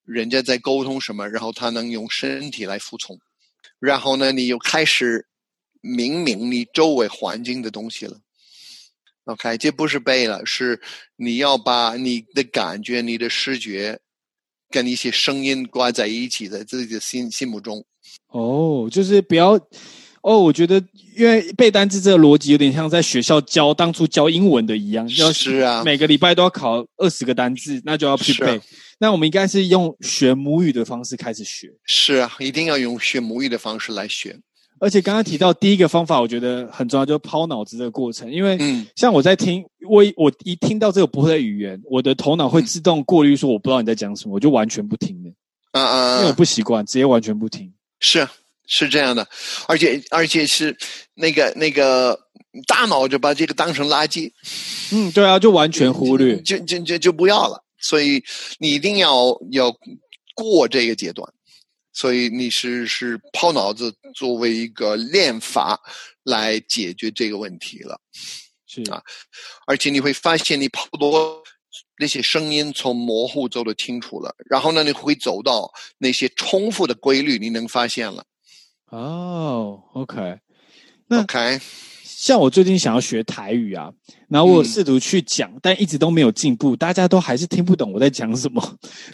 [0.04, 3.18] 人家在沟通什么，然后他能用身体来服从，
[3.80, 5.26] 然后呢，你又开始
[5.80, 8.16] 明明你周围环境的东西了。
[9.24, 10.80] OK，这不是背了，是
[11.16, 13.98] 你要把你的感觉、你的视觉
[14.70, 17.84] 跟一些声音挂在一起，在自己的心心目中。
[18.28, 19.58] 哦，就是不要，
[20.22, 20.82] 哦，我觉得
[21.16, 28.56] 因为背单词这个逻辑有点像在学校教当初教英文的一样，是啊，每个礼拜都要考二十个单字，那就要去背。
[28.56, 28.62] 啊、
[29.00, 31.68] 那我们应该是用学母语的方式开始学。
[31.86, 34.38] 是啊，一定要用学母语的方式来学。
[34.78, 38.30] 而且刚刚提到第一个方法，我觉得很重要，就是抛脑子这个过程。
[38.30, 38.58] 因为
[38.94, 45.30] 像我在听，我我一听到这个不会的语言，我的头脑会自动过滤说我不知道你在讲什么，我就完全不听的。
[45.72, 47.72] 啊啊，因为我不习惯，直接完全不听。
[47.98, 48.26] 是。
[48.66, 49.28] 是这样的，
[49.66, 50.76] 而且而且是
[51.14, 52.18] 那个那个
[52.66, 54.30] 大脑就把这个当成垃圾，
[54.92, 57.62] 嗯，对啊，就完全忽略，就就就就不要了。
[57.78, 58.22] 所以
[58.58, 59.74] 你一定要要
[60.34, 61.28] 过这个阶段，
[61.92, 65.80] 所以你是是抛脑子作为一个练法
[66.22, 68.00] 来解决这个问题了，
[68.66, 68.82] 是。
[68.90, 69.02] 啊，
[69.66, 71.42] 而且你会发现你抛多
[71.98, 78.24] 那些声音从模糊走的清楚了，然后呢，你会走到那些重复的规律，你能发现了。
[78.92, 80.36] 哦、oh，OK，
[81.08, 81.58] 那 OK，
[82.04, 83.90] 像我最近想要学台语啊，
[84.28, 88.62] 然后我试图去讲，嗯，但一直都没有进步，大家都还是听不懂我在讲什么。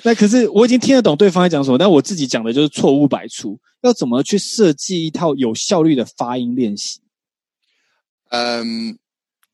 [0.03, 3.57] 那可是我已经听得懂对方在讲什么，但我自己讲的就是错误百出。
[3.83, 6.99] 要怎么去设计一套有效率的发音练习？
[8.31, 8.99] 嗯，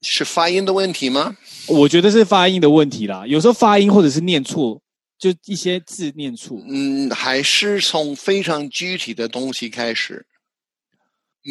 [0.01, 1.37] 是发音的问题吗？
[1.69, 4.81] 我觉得是发音的问题啦，有时候发音或者是念错。
[5.19, 10.27] 就一些字念错，嗯，还是从非常具体的东西开始。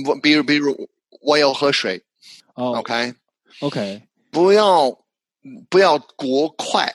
[0.06, 0.90] 我比如，比如
[1.22, 2.04] 我要喝水，
[2.56, 4.92] 哦，OK，OK，不要
[5.70, 6.94] 不要过快，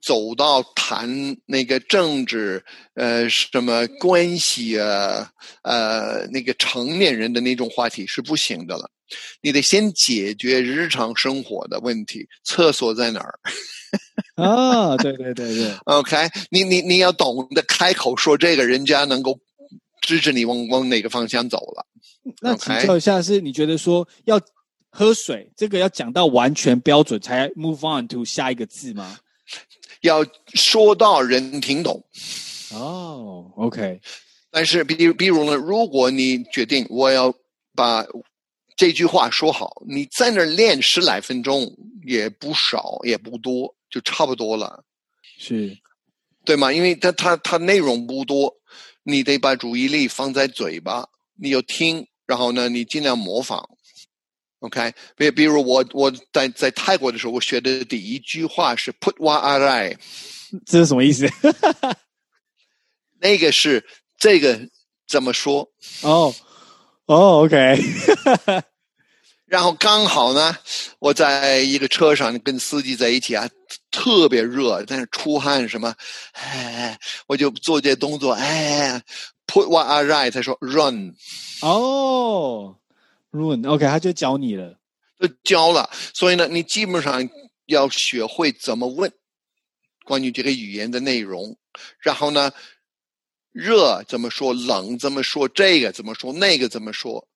[0.00, 5.30] 走到谈那个政治，呃，什么关系啊，
[5.62, 8.90] 呃，那个成年人的那种话题是不行的了。
[9.40, 13.40] 你得先解决日常生活的问题，厕所在哪儿？
[14.42, 16.16] 啊，对对对对，OK，
[16.50, 19.38] 你你你要懂得开口说这个，人家能够
[20.02, 21.84] 支持你往往哪个方向走了。
[22.40, 24.40] 那请教一下，是你觉得说要
[24.90, 29.18] 喝水，这个要讲到完全标准才 move on to 下一个字吗？
[30.02, 30.24] 要
[30.54, 32.04] 说到人听懂。
[32.72, 34.00] 哦，OK。
[34.50, 37.34] 但是比如比如呢，如果你决定我要
[37.74, 38.06] 把
[38.76, 41.70] 这句话说好，你在那儿练十来分钟，
[42.06, 44.84] 也不少，也不多，就差不多了，
[45.38, 45.76] 是，
[46.44, 46.72] 对吗？
[46.72, 48.54] 因为它它它内容不多，
[49.02, 53.68] 你得把注意力放在嘴巴，你要听，然后呢，你尽量模仿
[54.60, 54.92] ，OK？
[55.16, 59.96] 比比如我我在在泰国的时候，我学的第一句话是 “put wa arai”，
[60.66, 61.26] 这是什么意思？
[63.20, 63.84] 那个是
[64.18, 64.60] 这个
[65.06, 65.70] 怎么说？
[66.02, 66.34] 哦。
[67.06, 67.82] 哦、oh，OK，
[69.48, 70.54] 然后刚好呢，
[70.98, 73.48] 我在一个车上跟司机在一起啊，
[73.90, 75.94] 特别热，但是出汗什么，
[76.32, 79.02] 哎，我就做这动作，哎
[79.46, 81.14] ，put what I write，他说 run，
[81.62, 82.76] 哦、
[83.32, 84.78] oh，run，OK，他就教你了，
[85.18, 87.26] 就教了，所以呢，你基本上
[87.66, 89.10] 要学会怎么问
[90.04, 91.56] 关于这个语言的内容，
[92.00, 92.52] 然后呢。
[93.50, 94.52] 热怎么说？
[94.52, 95.48] 冷怎么说？
[95.48, 96.32] 这个怎么说？
[96.32, 97.26] 那个怎么说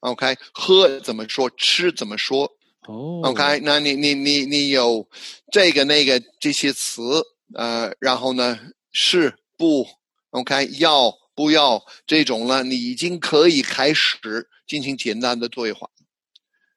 [0.00, 1.50] ？OK，喝怎么说？
[1.56, 2.44] 吃怎么说？
[2.86, 5.06] 哦、oh.，OK，那你你你你有
[5.52, 7.22] 这个那个这些词，
[7.54, 8.58] 呃，然后呢
[8.92, 9.86] 是不
[10.30, 12.62] OK，要不要这种呢？
[12.62, 14.16] 你已经可以开始
[14.66, 15.86] 进行简单的对话。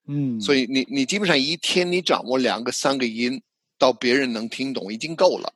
[0.07, 3.41] 嗯，所以你你基本上一天你掌握两个三个音，
[3.77, 5.53] 到别人能听懂已经够了。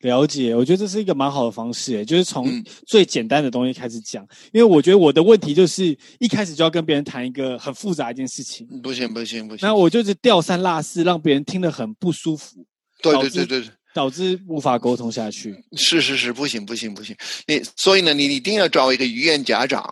[0.00, 12.66] 了解，我觉得这是一个蛮好的方式，诶，就是从最简单的东西开始讲，嗯，因为我觉得我的问题就是一开始就要跟别人谈一个很复杂一件事情，不行不行不行，那我就是掉三落四，让别人听得很不舒服，
[13.00, 15.54] 对对对对，导致无法沟通下去。
[15.76, 19.82] 是是是，不行不行不行，你所以呢，你一定要找一个语言家长。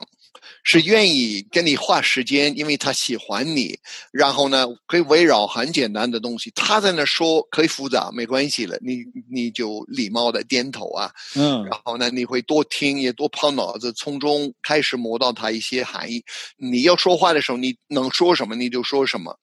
[0.64, 3.78] 是愿意跟你花时间，因为他喜欢你，
[4.12, 16.22] 然后呢，可以围绕很简单的东西，他在那说可以复杂没关系了，你你就礼貌的点头啊，嗯，然后呢，你会多听也多抛脑子，从中开始磨到他一些含义。
[16.56, 19.36] 你要说话的时候，你能说什么你就说什么，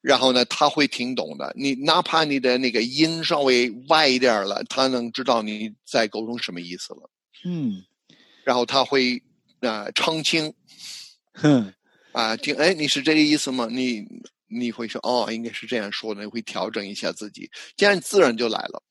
[0.00, 1.52] 然后呢，他会听懂的。
[1.56, 7.10] 你哪怕你的那个音稍微歪一点了，他能知道你在沟通什么意思了。
[7.44, 7.82] 嗯，
[8.44, 9.22] 然后他会。
[9.60, 10.52] 啊，澄清，
[11.32, 11.72] 哼，
[12.12, 13.68] 啊，听，哎，你是这个意思吗？
[13.70, 14.04] 你
[14.48, 18.82] 你会说，哦，应该是这样说的，你会调整一下自己，这样自然就来了。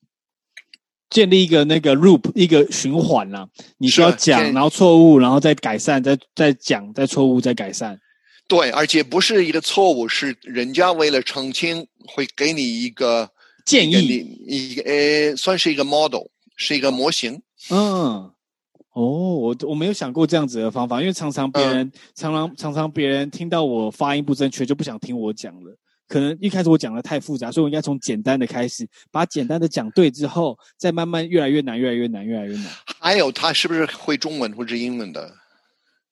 [1.08, 3.48] 建立一个那个 loop，一个循环啦。
[3.78, 7.98] 你需要讲，然后错误，然后再改善，再再讲，再错误，再改善。
[8.48, 13.30] 对，而且不是一个错误，是人家为了澄清，会给你一个
[13.64, 17.40] 建议，一个呃，算是一个 model，是一个模型。
[17.70, 18.32] 嗯。
[18.96, 25.76] 哦我我没有想过这样子的方法，因为常常别人、嗯、常常常常别人听到我发音不正确，就不想听我讲了。
[26.08, 32.66] 可能一开始我讲的太复杂，所以我应该从简单的开始，把简单的讲对之后，再慢慢越来越难，越来越难，越来越难。
[32.98, 35.30] 还有他是不是会中文或者英文的？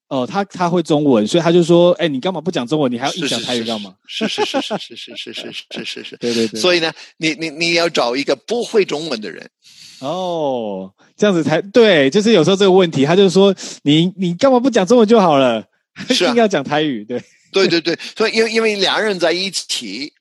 [0.09, 2.93] 哦，他他会中文，所以他就说：“哎，你干嘛不讲中文？
[2.93, 6.61] 你还要硬讲台语干嘛？”是是是是是是是是是是是，对对对。
[6.61, 9.49] 所以呢，你你你要找一个不会中文的人。
[10.01, 15.65] 哦，这样子才对，就是有时候这个问题，他就说：“你你干嘛不讲中文就好了？
[16.11, 17.23] 是啊， 硬要讲台语。”对。
[17.51, 20.13] 对对对，所以因为因为两人在一起，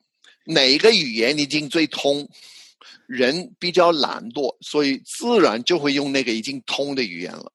[0.45, 2.27] 哪个语言已经最通，
[3.07, 7.51] 人比较懒惰，所以自然就会用那个已经通的语言了。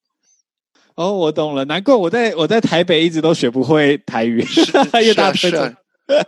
[0.99, 4.73] 哦，我懂了，难怪我在我在台北一直都学不会台语，是
[5.15, 5.73] 大是啊。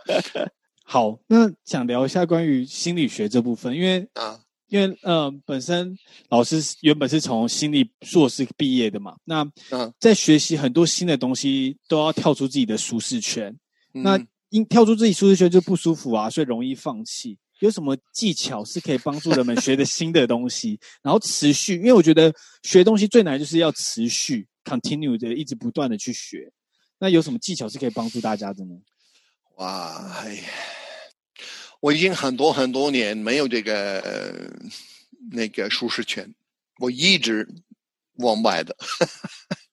[0.86, 4.38] 好，那想聊一下关于心理学这部分，因为啊。
[4.68, 5.98] 因为呃，本身
[6.28, 9.44] 老师原本是从心理硕士毕业的嘛，那
[9.98, 13.52] 在学习很多新的东西都要跳出自己的舒适圈，
[13.94, 17.36] 嗯、那因跳出自己舒适圈就不舒服啊，所以容易放弃。
[17.58, 21.74] 有什么技巧是可以帮助人们学的新的东西，然后持续？
[21.74, 26.52] 因为我觉得学东西最难就是要持续，continue 的一直不断的去学。
[26.98, 28.74] 那有什么技巧是可以帮助大家的呢？
[29.56, 30.42] 哇，哎呀。
[31.80, 34.52] 我已经很多很多年没有这个
[35.32, 36.34] 那个舒适圈，
[36.78, 37.48] 我一直
[38.16, 38.76] 往外的，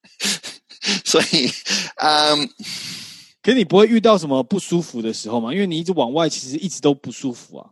[1.03, 1.49] 所以，
[1.97, 2.47] 嗯，
[3.41, 5.53] 可是你不会遇到什么不舒服的时候吗？
[5.53, 7.69] 因为你一直往外，其实一直都不舒服啊。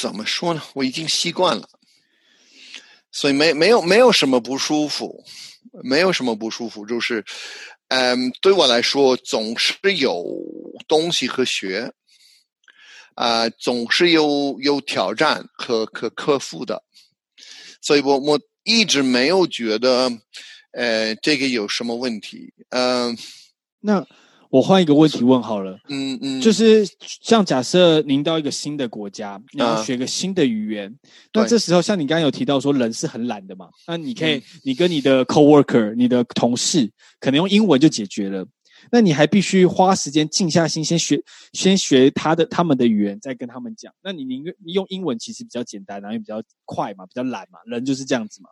[0.00, 0.62] 怎么说呢？
[0.72, 1.68] 我已经习惯了，
[3.12, 5.24] 所以没没有没有什么不舒服，
[5.82, 7.24] 没有什么不舒服，就是，
[7.88, 10.24] 嗯，对我来说总是有
[10.88, 11.92] 东西可学。
[13.16, 16.82] 啊、总是有有挑战可可克服的，
[17.82, 20.10] 所以我我一直没有觉得，
[20.70, 22.50] 呃，这个有什么问题。
[22.70, 23.14] 嗯、
[23.78, 24.06] 那
[24.50, 26.84] 我换一个问题问好了，嗯嗯，就是
[27.22, 30.98] 像假设您到一个新的国家，你要学个新的语言，啊、
[31.34, 36.90] 那这时候像你刚刚有提到说人是很懒的嘛，那你可以，嗯、你跟你的 coworker，你的同事，
[37.20, 38.44] 可能用英文就解决了。
[38.90, 41.22] 那你还必须花时间静下心，先学，
[41.52, 43.92] 先学他的他们的语言，再跟他们讲。
[44.02, 48.48] 那你你你用英文其实比较简单，然后也比较快嘛，比较懒嘛，人就是这样子嘛。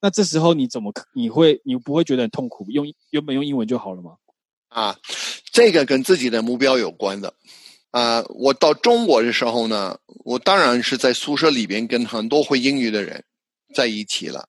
[0.00, 2.70] 那这时候你怎么你会你不会觉得很痛苦？
[2.70, 4.12] 用原本用英文就好了吗？
[4.68, 4.96] 啊，
[5.52, 7.32] 这个跟自己的目标有关的。
[7.90, 13.24] 啊，我到中国的时候呢，我当然是在宿舍里边跟很多会英语的人
[13.74, 14.48] 在一起了，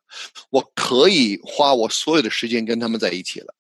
[0.52, 3.56] 我可以花我所有的时间跟他们在一起了。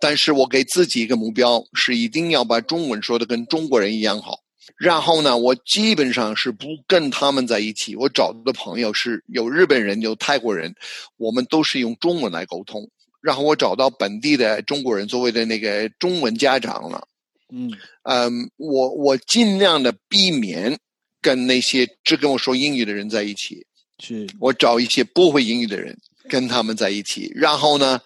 [0.00, 4.40] 但是我给自己一个目标，是一定要把中文说的跟中国人一样好。
[4.76, 7.94] 然后呢，我基本上是不跟他们在一起。
[7.94, 10.74] 我找的朋友是有日本人，有泰国人，
[11.18, 12.88] 我们都是用中文来沟通。
[13.20, 17.06] 然后我找到本地的中国人，作为的那个中文家长了。
[17.52, 17.70] 嗯
[18.04, 20.78] 嗯，我我尽量的避免
[21.20, 23.64] 跟那些只跟我说英语的人在一起。
[24.02, 25.96] 是我找一些不会英语的人。
[26.28, 28.00] 跟他们在一起，然后呢，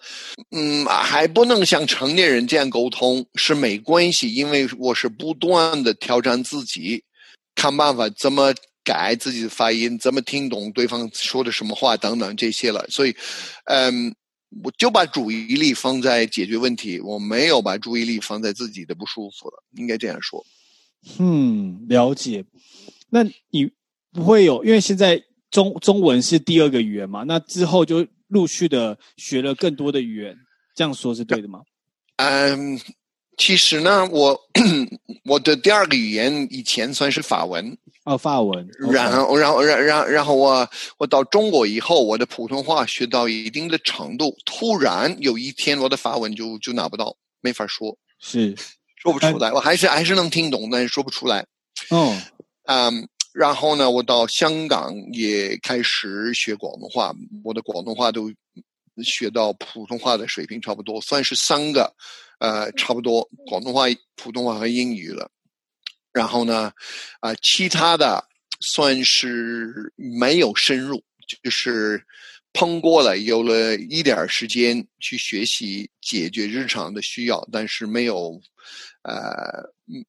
[0.49, 7.03] 嗯，还不能像成年人这样沟通是没关系，因为我是不断的挑战自己，
[7.53, 8.51] 看办法怎么
[8.83, 12.83] 改自己的发音，怎么听懂对方说的什么话等等这些了。
[12.89, 13.15] 所以，
[13.65, 14.11] 嗯，
[14.63, 20.45] 我就把注意力放在解决问题，我没有把注意力放在自己的不舒服了，应该这样说。
[21.19, 22.43] 嗯，了解。
[23.09, 23.71] 那你
[24.11, 27.23] 不会有，因为现在中中文是第二个语言嘛？
[27.23, 28.05] 那之后就。
[28.27, 30.35] 陆续的学了更多的语言，
[30.75, 31.61] 这样说是对的吗？
[32.15, 32.75] 嗯，
[33.37, 34.39] 其实呢，我
[35.25, 38.67] 我的第二个语言以前算是法文哦，法文。
[38.91, 48.55] 然后，然后，然，然，然后我我到中国以后，我的普通话学到一定的程度，突然有一天我的法文就就拿不到，没法说，是
[48.95, 49.51] 说不出来。
[49.51, 51.45] 我还是还是能听懂，但是说不出来。
[51.89, 52.15] 哦，
[52.67, 53.07] 嗯。
[53.33, 57.13] 然后呢，我到香港也开始学广东话，
[57.43, 58.31] 我的广东话都
[59.03, 61.93] 学到普通话的水平差不多，算是三个，
[62.39, 63.85] 呃，差不多广东话、
[64.15, 65.29] 普通话和英语了。
[66.13, 66.71] 然后呢，
[67.19, 68.23] 啊、其他的
[68.59, 71.03] 算是没有深入，
[71.43, 72.03] 就是
[72.53, 78.41] 碰过了，有了一点时间去学习解决日常的需要，但是没有。
[79.07, 79.61] 呃，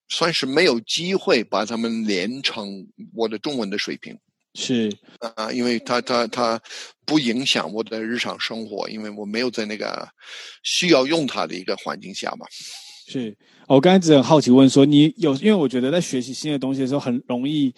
[0.09, 2.83] 算是没有机会把他们连成
[3.13, 4.19] 我的中文的水平，
[4.57, 6.59] 是啊、呃，因为它它它
[7.05, 10.09] 不影响我的日常生活，因为我没有在那个
[10.63, 12.47] 需要用它的一个环境下嘛。
[13.09, 13.37] 是，
[13.69, 17.73] 我刚才只很好奇问说，你有，因为我觉得在学习新的东西的时候，很容易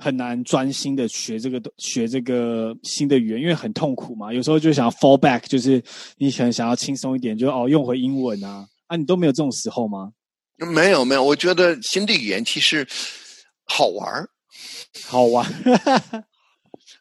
[0.00, 4.32] 很难专心的学这个学这个新的语言，因为很痛苦嘛。
[4.32, 5.82] 有时候就想要 fall back，就是
[6.16, 10.12] 你可能想要轻松一点，就哦用回英文啊啊，你都没有这种时候吗？
[10.58, 12.86] 没有没有，我觉得新的语言其实
[13.64, 14.24] 好玩，
[15.04, 15.44] 好玩，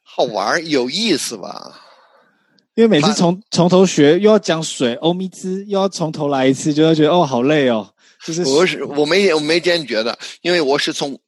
[0.03, 1.81] 好玩，有意思吧？
[2.75, 7.93] 因为每次从从头学，又要讲水，欧米兹，又要从头来一次，就会觉得哦好累哦。
[8.25, 11.19] 就是我是我没我没这样觉得，因为我是从。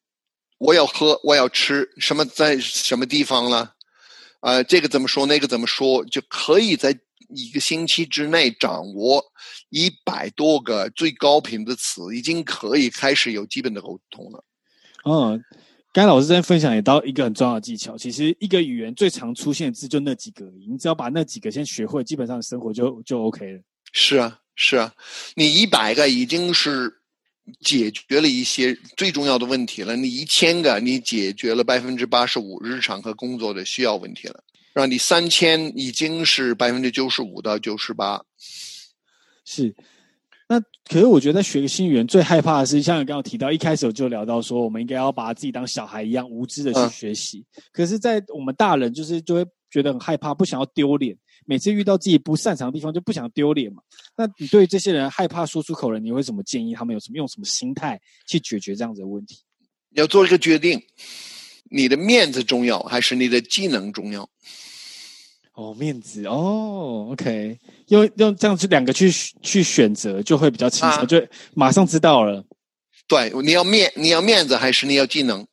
[0.58, 3.60] 我要喝，我要吃，什么在什么地方了？
[4.40, 9.22] 啊、呃，这个怎么说，那个怎么说，就可以在一个星期之内掌握
[9.70, 14.44] 一百多个最高频的词，已经可以开始有基本的沟通了。
[15.04, 15.44] 嗯，
[15.96, 23.62] 刚才老师在分享也到一个很重要的技巧，其实一个语言最常出现的字就那几个，你只要把那几个先学会，基本上生活就就 OK 了。
[23.94, 24.94] 是啊，是啊，
[25.38, 26.94] 你一百个已经是。
[27.62, 34.44] 解决了一些最重要的问题了，你一千个，你解决了百分之八十五日常和工作的需要问题了，
[34.74, 38.20] 让你三千已经是百分之九十五到九十八。
[39.46, 39.76] 是，
[40.48, 47.44] 那可是我觉得学个新语言最害怕的是，像你刚刚提到，一开始我就聊到说，我们应该要把自己当小孩一样无知的去学习。
[47.56, 51.18] 嗯、可是，在我们大人就是就会觉得很害怕，不想要丢脸。
[51.48, 53.82] 每次遇到自己不擅长的地方，就不想丢脸嘛。
[54.16, 56.94] 那你对这些人害怕说出口的人，你会怎么建议他们？
[56.94, 59.40] 有什么用什么心态去解决这样子的问题？
[59.94, 60.80] 要做一个决定，
[61.72, 64.30] 你的面子重要还是你的技能重要？
[65.56, 69.10] 哦，面子哦，OK，用用这样子两个去
[69.42, 72.44] 去选择，就会比较轻松，啊、就马上知道了。
[73.08, 75.46] 对，你要面你要面子还是你要技能？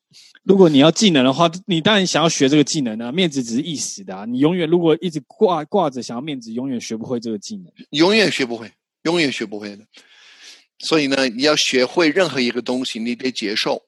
[0.43, 3.13] 如果你要技能的话，你当然想要学这个技能啊。
[3.13, 8.69] 面子只是一时的啊，你永远如果一直挂挂着想要面子，永远学不会这个技能，永远学不会，
[9.05, 9.85] 永远学不会的。
[10.81, 13.81] 所以呢，你要学会任何一个东西，你得接受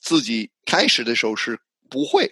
[0.00, 1.58] 自己开始的时候是
[1.90, 2.30] 不会，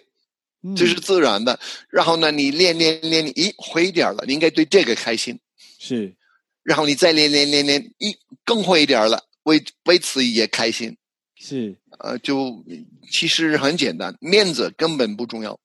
[0.75, 1.53] 这是自然的。
[1.53, 1.59] 嗯、
[1.89, 5.39] 然后呢，你练练练，咦，会一点了，你应该对这个开心。
[5.79, 6.15] 是，
[6.63, 10.95] 然后你再练练练练，咦，更会一点了，为为此也开心。
[11.39, 12.63] 是，呃，就
[13.11, 15.59] 其实很简单，面子根本不重要。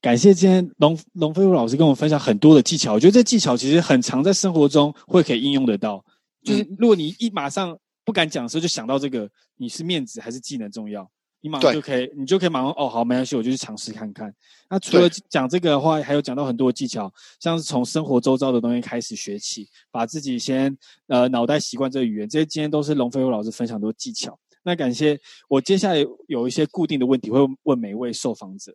[0.00, 6.04] 感谢今天龙龙飞虎老师跟我们分享很多的技巧，我觉得这技巧其实很常在生活中会可以应用得到。
[6.44, 14.34] 就是如果你一马上不敢讲的时候，就想到这个，你是面子还是技能重要，你马上就可以，你就可以马上哦，好，没关系，我就去尝试看看。
[14.68, 20.76] 那除了讲这个的话，还有讲到很多技巧，像是从生活周遭的东西开始学起，把自己先
[21.06, 24.38] 呃脑袋习惯这个语言，这些今天都是龙飞虎老师分享很多技巧。
[24.64, 25.18] 那感谢，
[25.48, 28.74] 我接下来有一些固定的问题会问每一位受访者。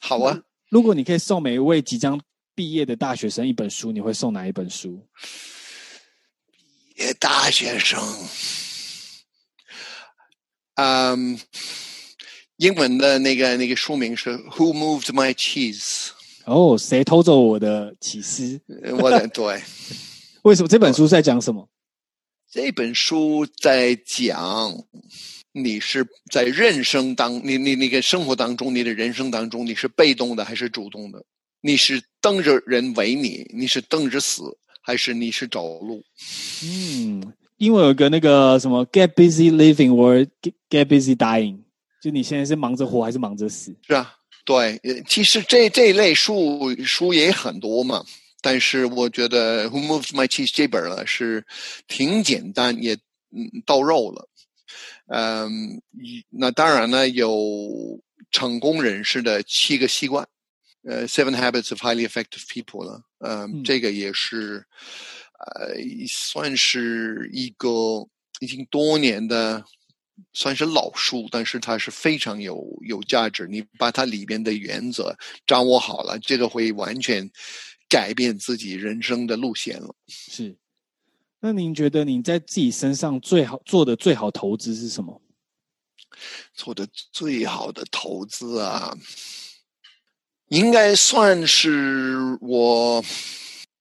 [0.00, 2.20] 好啊，如果你可以送每一位即将
[2.54, 5.06] 毕业的大学生一本书，你会送哪一本书？
[6.94, 7.98] 毕业大学生，
[10.74, 11.38] 嗯，
[12.62, 16.10] 英文的那个那个书名是 Who Moved My Cheese？
[16.44, 18.60] 哦，谁偷走我的起司？
[19.00, 19.60] 我的 对。
[20.42, 21.68] 为什么这本书在讲什么？
[22.48, 24.72] 这本书在讲，
[25.50, 31.20] 你是在人生当，你你那个生活当中，你的人生当中，你是被动的还是主动的？
[31.62, 34.44] 你是等着人为你，你是等着死，
[34.80, 36.00] 还是你是走路？
[36.62, 41.58] 嗯，因为有个那个什么 “get busy living” 或 “get get busy dying”，
[42.02, 43.72] 就你现在是忙着活还是忙着死？
[43.86, 44.12] 是啊，
[44.44, 48.04] 对，其实这这一类书书也很多嘛。
[48.40, 51.46] 但是我觉得《Who Moves My Cheese》这本呢是
[51.86, 52.94] 挺简单，也
[53.30, 54.28] 嗯到肉了。
[55.06, 55.80] 嗯，
[56.28, 58.00] 那当然呢有
[58.32, 60.26] 成功人士的七个习惯，
[60.82, 63.00] 呃，《Seven Habits of Highly Effective People》了。
[63.20, 64.64] 嗯，嗯这个也是
[65.38, 65.76] 呃
[66.08, 67.68] 算是一个
[68.40, 69.64] 已经多年的
[70.32, 73.46] 算是老书，但是它是非常有有价值。
[73.46, 77.30] 你把它里边的原则掌握好了，这个会完全。
[77.88, 79.94] 改变自己人生的路线了。
[80.08, 80.56] 是，
[81.40, 85.20] 那您觉得您在自己身上最好做的最好投资是什么？
[86.54, 88.96] 做的最好的投资啊，
[90.48, 93.04] 应该算是我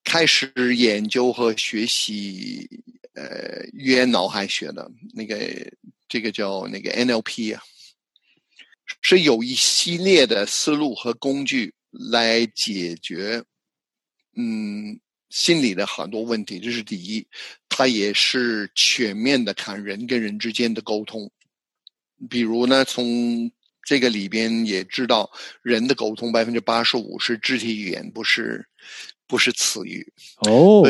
[0.03, 2.67] 开始研究和学习
[3.13, 5.37] 呃语言脑海学的那个，
[6.11, 7.63] 这个叫那个 NLP 啊，
[9.01, 13.41] 是有一系列的思路和工具来解决。
[14.35, 14.99] 嗯，
[15.29, 17.25] 心理的很多问题，这是第一。
[17.69, 21.31] 它也是全面的看人跟人之间的沟通。
[22.29, 23.49] 比如呢，从
[23.85, 25.31] 这个里边也知道，
[25.61, 28.67] 人的沟通百分之八十五是肢体语言，不是
[29.31, 30.05] 不是词语。
[30.39, 30.83] 哦，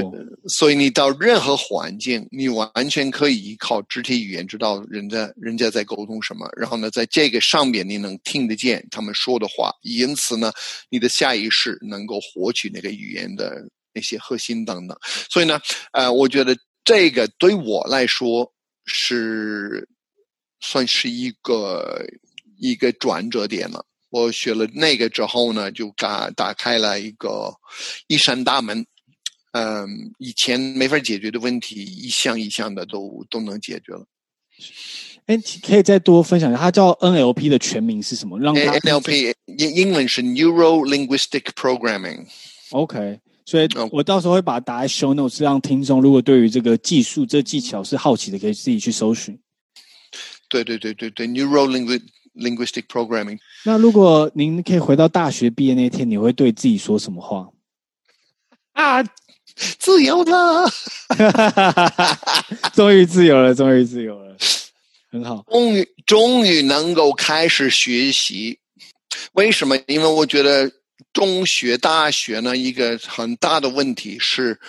[0.48, 10.52] 所以你到任何环境，你完全可以依靠肢体语言知道人家人家在沟通什么，然后呢，在这个上面你能听得见他们说的话，因此呢，
[10.90, 13.64] 你的下意识能够获取那个语言的
[13.94, 14.98] 那些核心等等。
[15.30, 15.62] 所以呢，
[15.92, 18.52] 呃，我觉得这个对我来说
[18.86, 19.88] 是
[20.62, 22.04] 算是一个
[22.58, 23.86] 一个转折点了。
[24.12, 27.52] 我学了那个之后呢，就打打开了一个
[28.08, 28.86] 一扇大门，
[29.54, 29.88] 嗯，
[30.20, 34.06] 以前没法解决的问题，一项一项的都都能解决了。
[35.28, 38.38] 哎，可以再多分享一下，它叫 NLP 的全名是什么？
[38.38, 42.26] 让 NLP 英英文是 Neuro Linguistic Programming。
[42.72, 49.40] OK，所以我到时候会把它打在 Show Notes，让听众如果对于这个技术、这个、技巧是好奇的，可以自己去搜寻。
[50.50, 52.02] 对对对对对，Neuro Linguistic。
[52.36, 53.40] Linguistic programming。
[53.64, 57.50] 那如果您可以回到大学毕业那天，你会对自己说什么话？
[58.74, 59.04] 啊，
[59.78, 60.66] 自由了！
[62.74, 64.36] 终于自由了，终于自由了，
[65.12, 65.44] 很好。
[65.50, 68.58] 终于，终于能够开始学习。
[69.34, 69.78] 为什么？
[69.88, 70.72] 因为我觉得
[71.12, 74.60] 中学、大学呢，一个很大的问题是。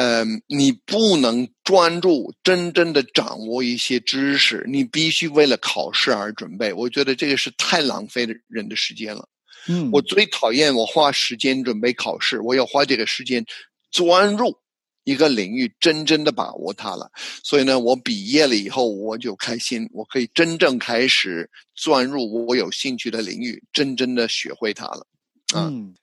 [0.00, 6.72] 嗯、呃，你不能专注真正的掌握一些知识，你必须为了考试而准备。
[6.72, 9.28] 我觉得这个是太浪费了人的时间了。
[9.68, 13.44] 嗯，我最讨厌我花时间准备考试，我要花这个时间
[13.90, 14.56] 钻入
[15.04, 17.10] 一个领域，真正的把握它了。
[17.44, 25.06] 所以呢，我毕业了以后我就开心，我可以真正开始钻入我有兴趣的领域，真正的学会它了。
[25.52, 25.94] 啊、嗯。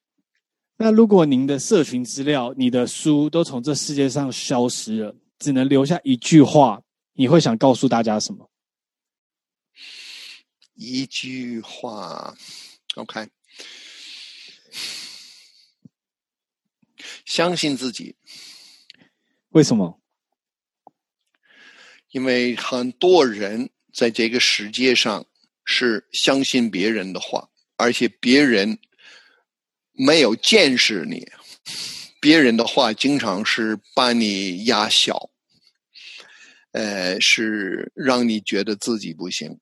[0.79, 8.47] 那如果您的社群资料、你的书都从这世界上消失了，只能留下一句话，你会想告诉大家什么？
[10.75, 12.37] 一句话
[12.93, 13.27] ，OK，
[17.25, 18.15] 相信自己。
[19.49, 19.99] 为什么？
[22.11, 25.25] 因为很多人在这个世界上
[25.65, 28.77] 是相信别人的话，而且别人。
[29.97, 31.27] 没有见识你，
[32.21, 35.29] 别人的话经常是把你压小，
[36.71, 39.59] 呃，是让你觉得自己不行。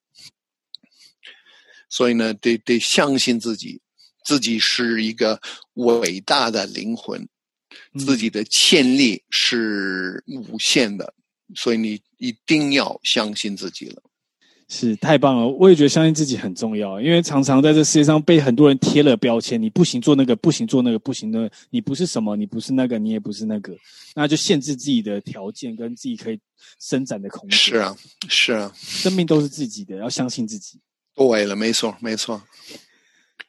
[1.89, 3.81] 所以呢，得得相信自己，
[4.25, 5.39] 自己是一个
[5.75, 7.25] 伟大的灵魂，
[7.97, 11.13] 自己的潜力是无限的，
[11.55, 14.03] 所以你一定要相信自己了。
[14.67, 23.75] 是太棒了，我也觉得相信自己很重要，因为常常在这世界上被很多人贴了标签，你不行做那个，不行做那个，不行的，你不是什么，你不是那个，你也不是那个，
[24.15, 26.39] 那就限制自己的条件跟自己可以
[26.79, 27.57] 伸展的空间。
[27.57, 27.95] 是啊，
[28.27, 30.79] 是啊，生命都是自己的，要相信自己。
[31.13, 32.41] 对了，没错，没错。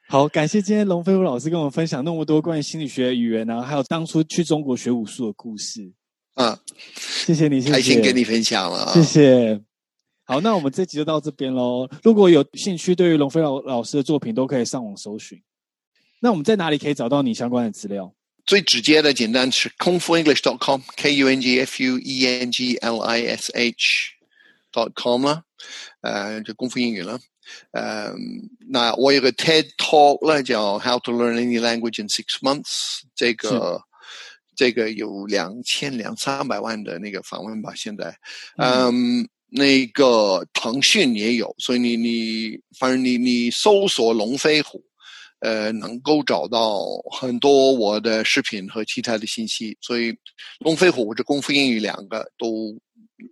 [0.09, 5.91] 好，感谢今天龙飞虎老师跟我们分享那么多关于心理学语言，然后还有当初去中国学武术的故事。
[6.35, 6.61] 啊，
[6.95, 9.61] 谢谢你，谢谢，开心跟你分享了，谢谢。
[10.29, 11.89] 好，那我们这集就到这边喽。
[12.03, 15.41] 如果有兴趣，对于龙飞老老师的作品，都可以上网搜寻。
[16.19, 18.13] 那我们在哪里可以找到你相关的资料？
[18.45, 24.15] 最直接的、简单是 kungfuenglish.com，k u n g f u e n g l i s h
[24.73, 25.45] dot com 啦。
[26.01, 27.21] 呃，就功夫英语了。
[27.71, 28.13] 呃，
[28.69, 33.03] 那我有个 TED Talk 了，叫 How to Learn Any Language in Six Months。
[33.15, 33.81] 这个
[34.57, 38.19] 这个有两千两三百万的那个访问吧，现在，
[38.57, 38.91] 嗯。
[38.91, 44.83] Um, 那个腾讯也有，所以你你反正你你搜索龙飞虎，
[45.41, 46.81] 呃，能够找到
[47.13, 49.77] 很多我的视频和其他的信息。
[49.81, 50.15] 所以
[50.59, 52.77] 龙飞虎或者功夫英语两个都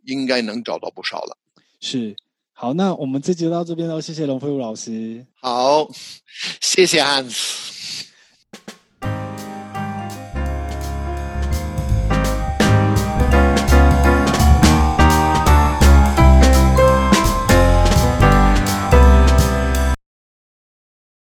[0.07, 1.37] 应该能找到不少了。
[1.81, 2.15] 是，
[2.53, 5.27] 好，那我们这集就到这边喽，谢谢龙飞虎老师。
[5.41, 5.87] 好，
[6.61, 7.74] 谢谢 Hans。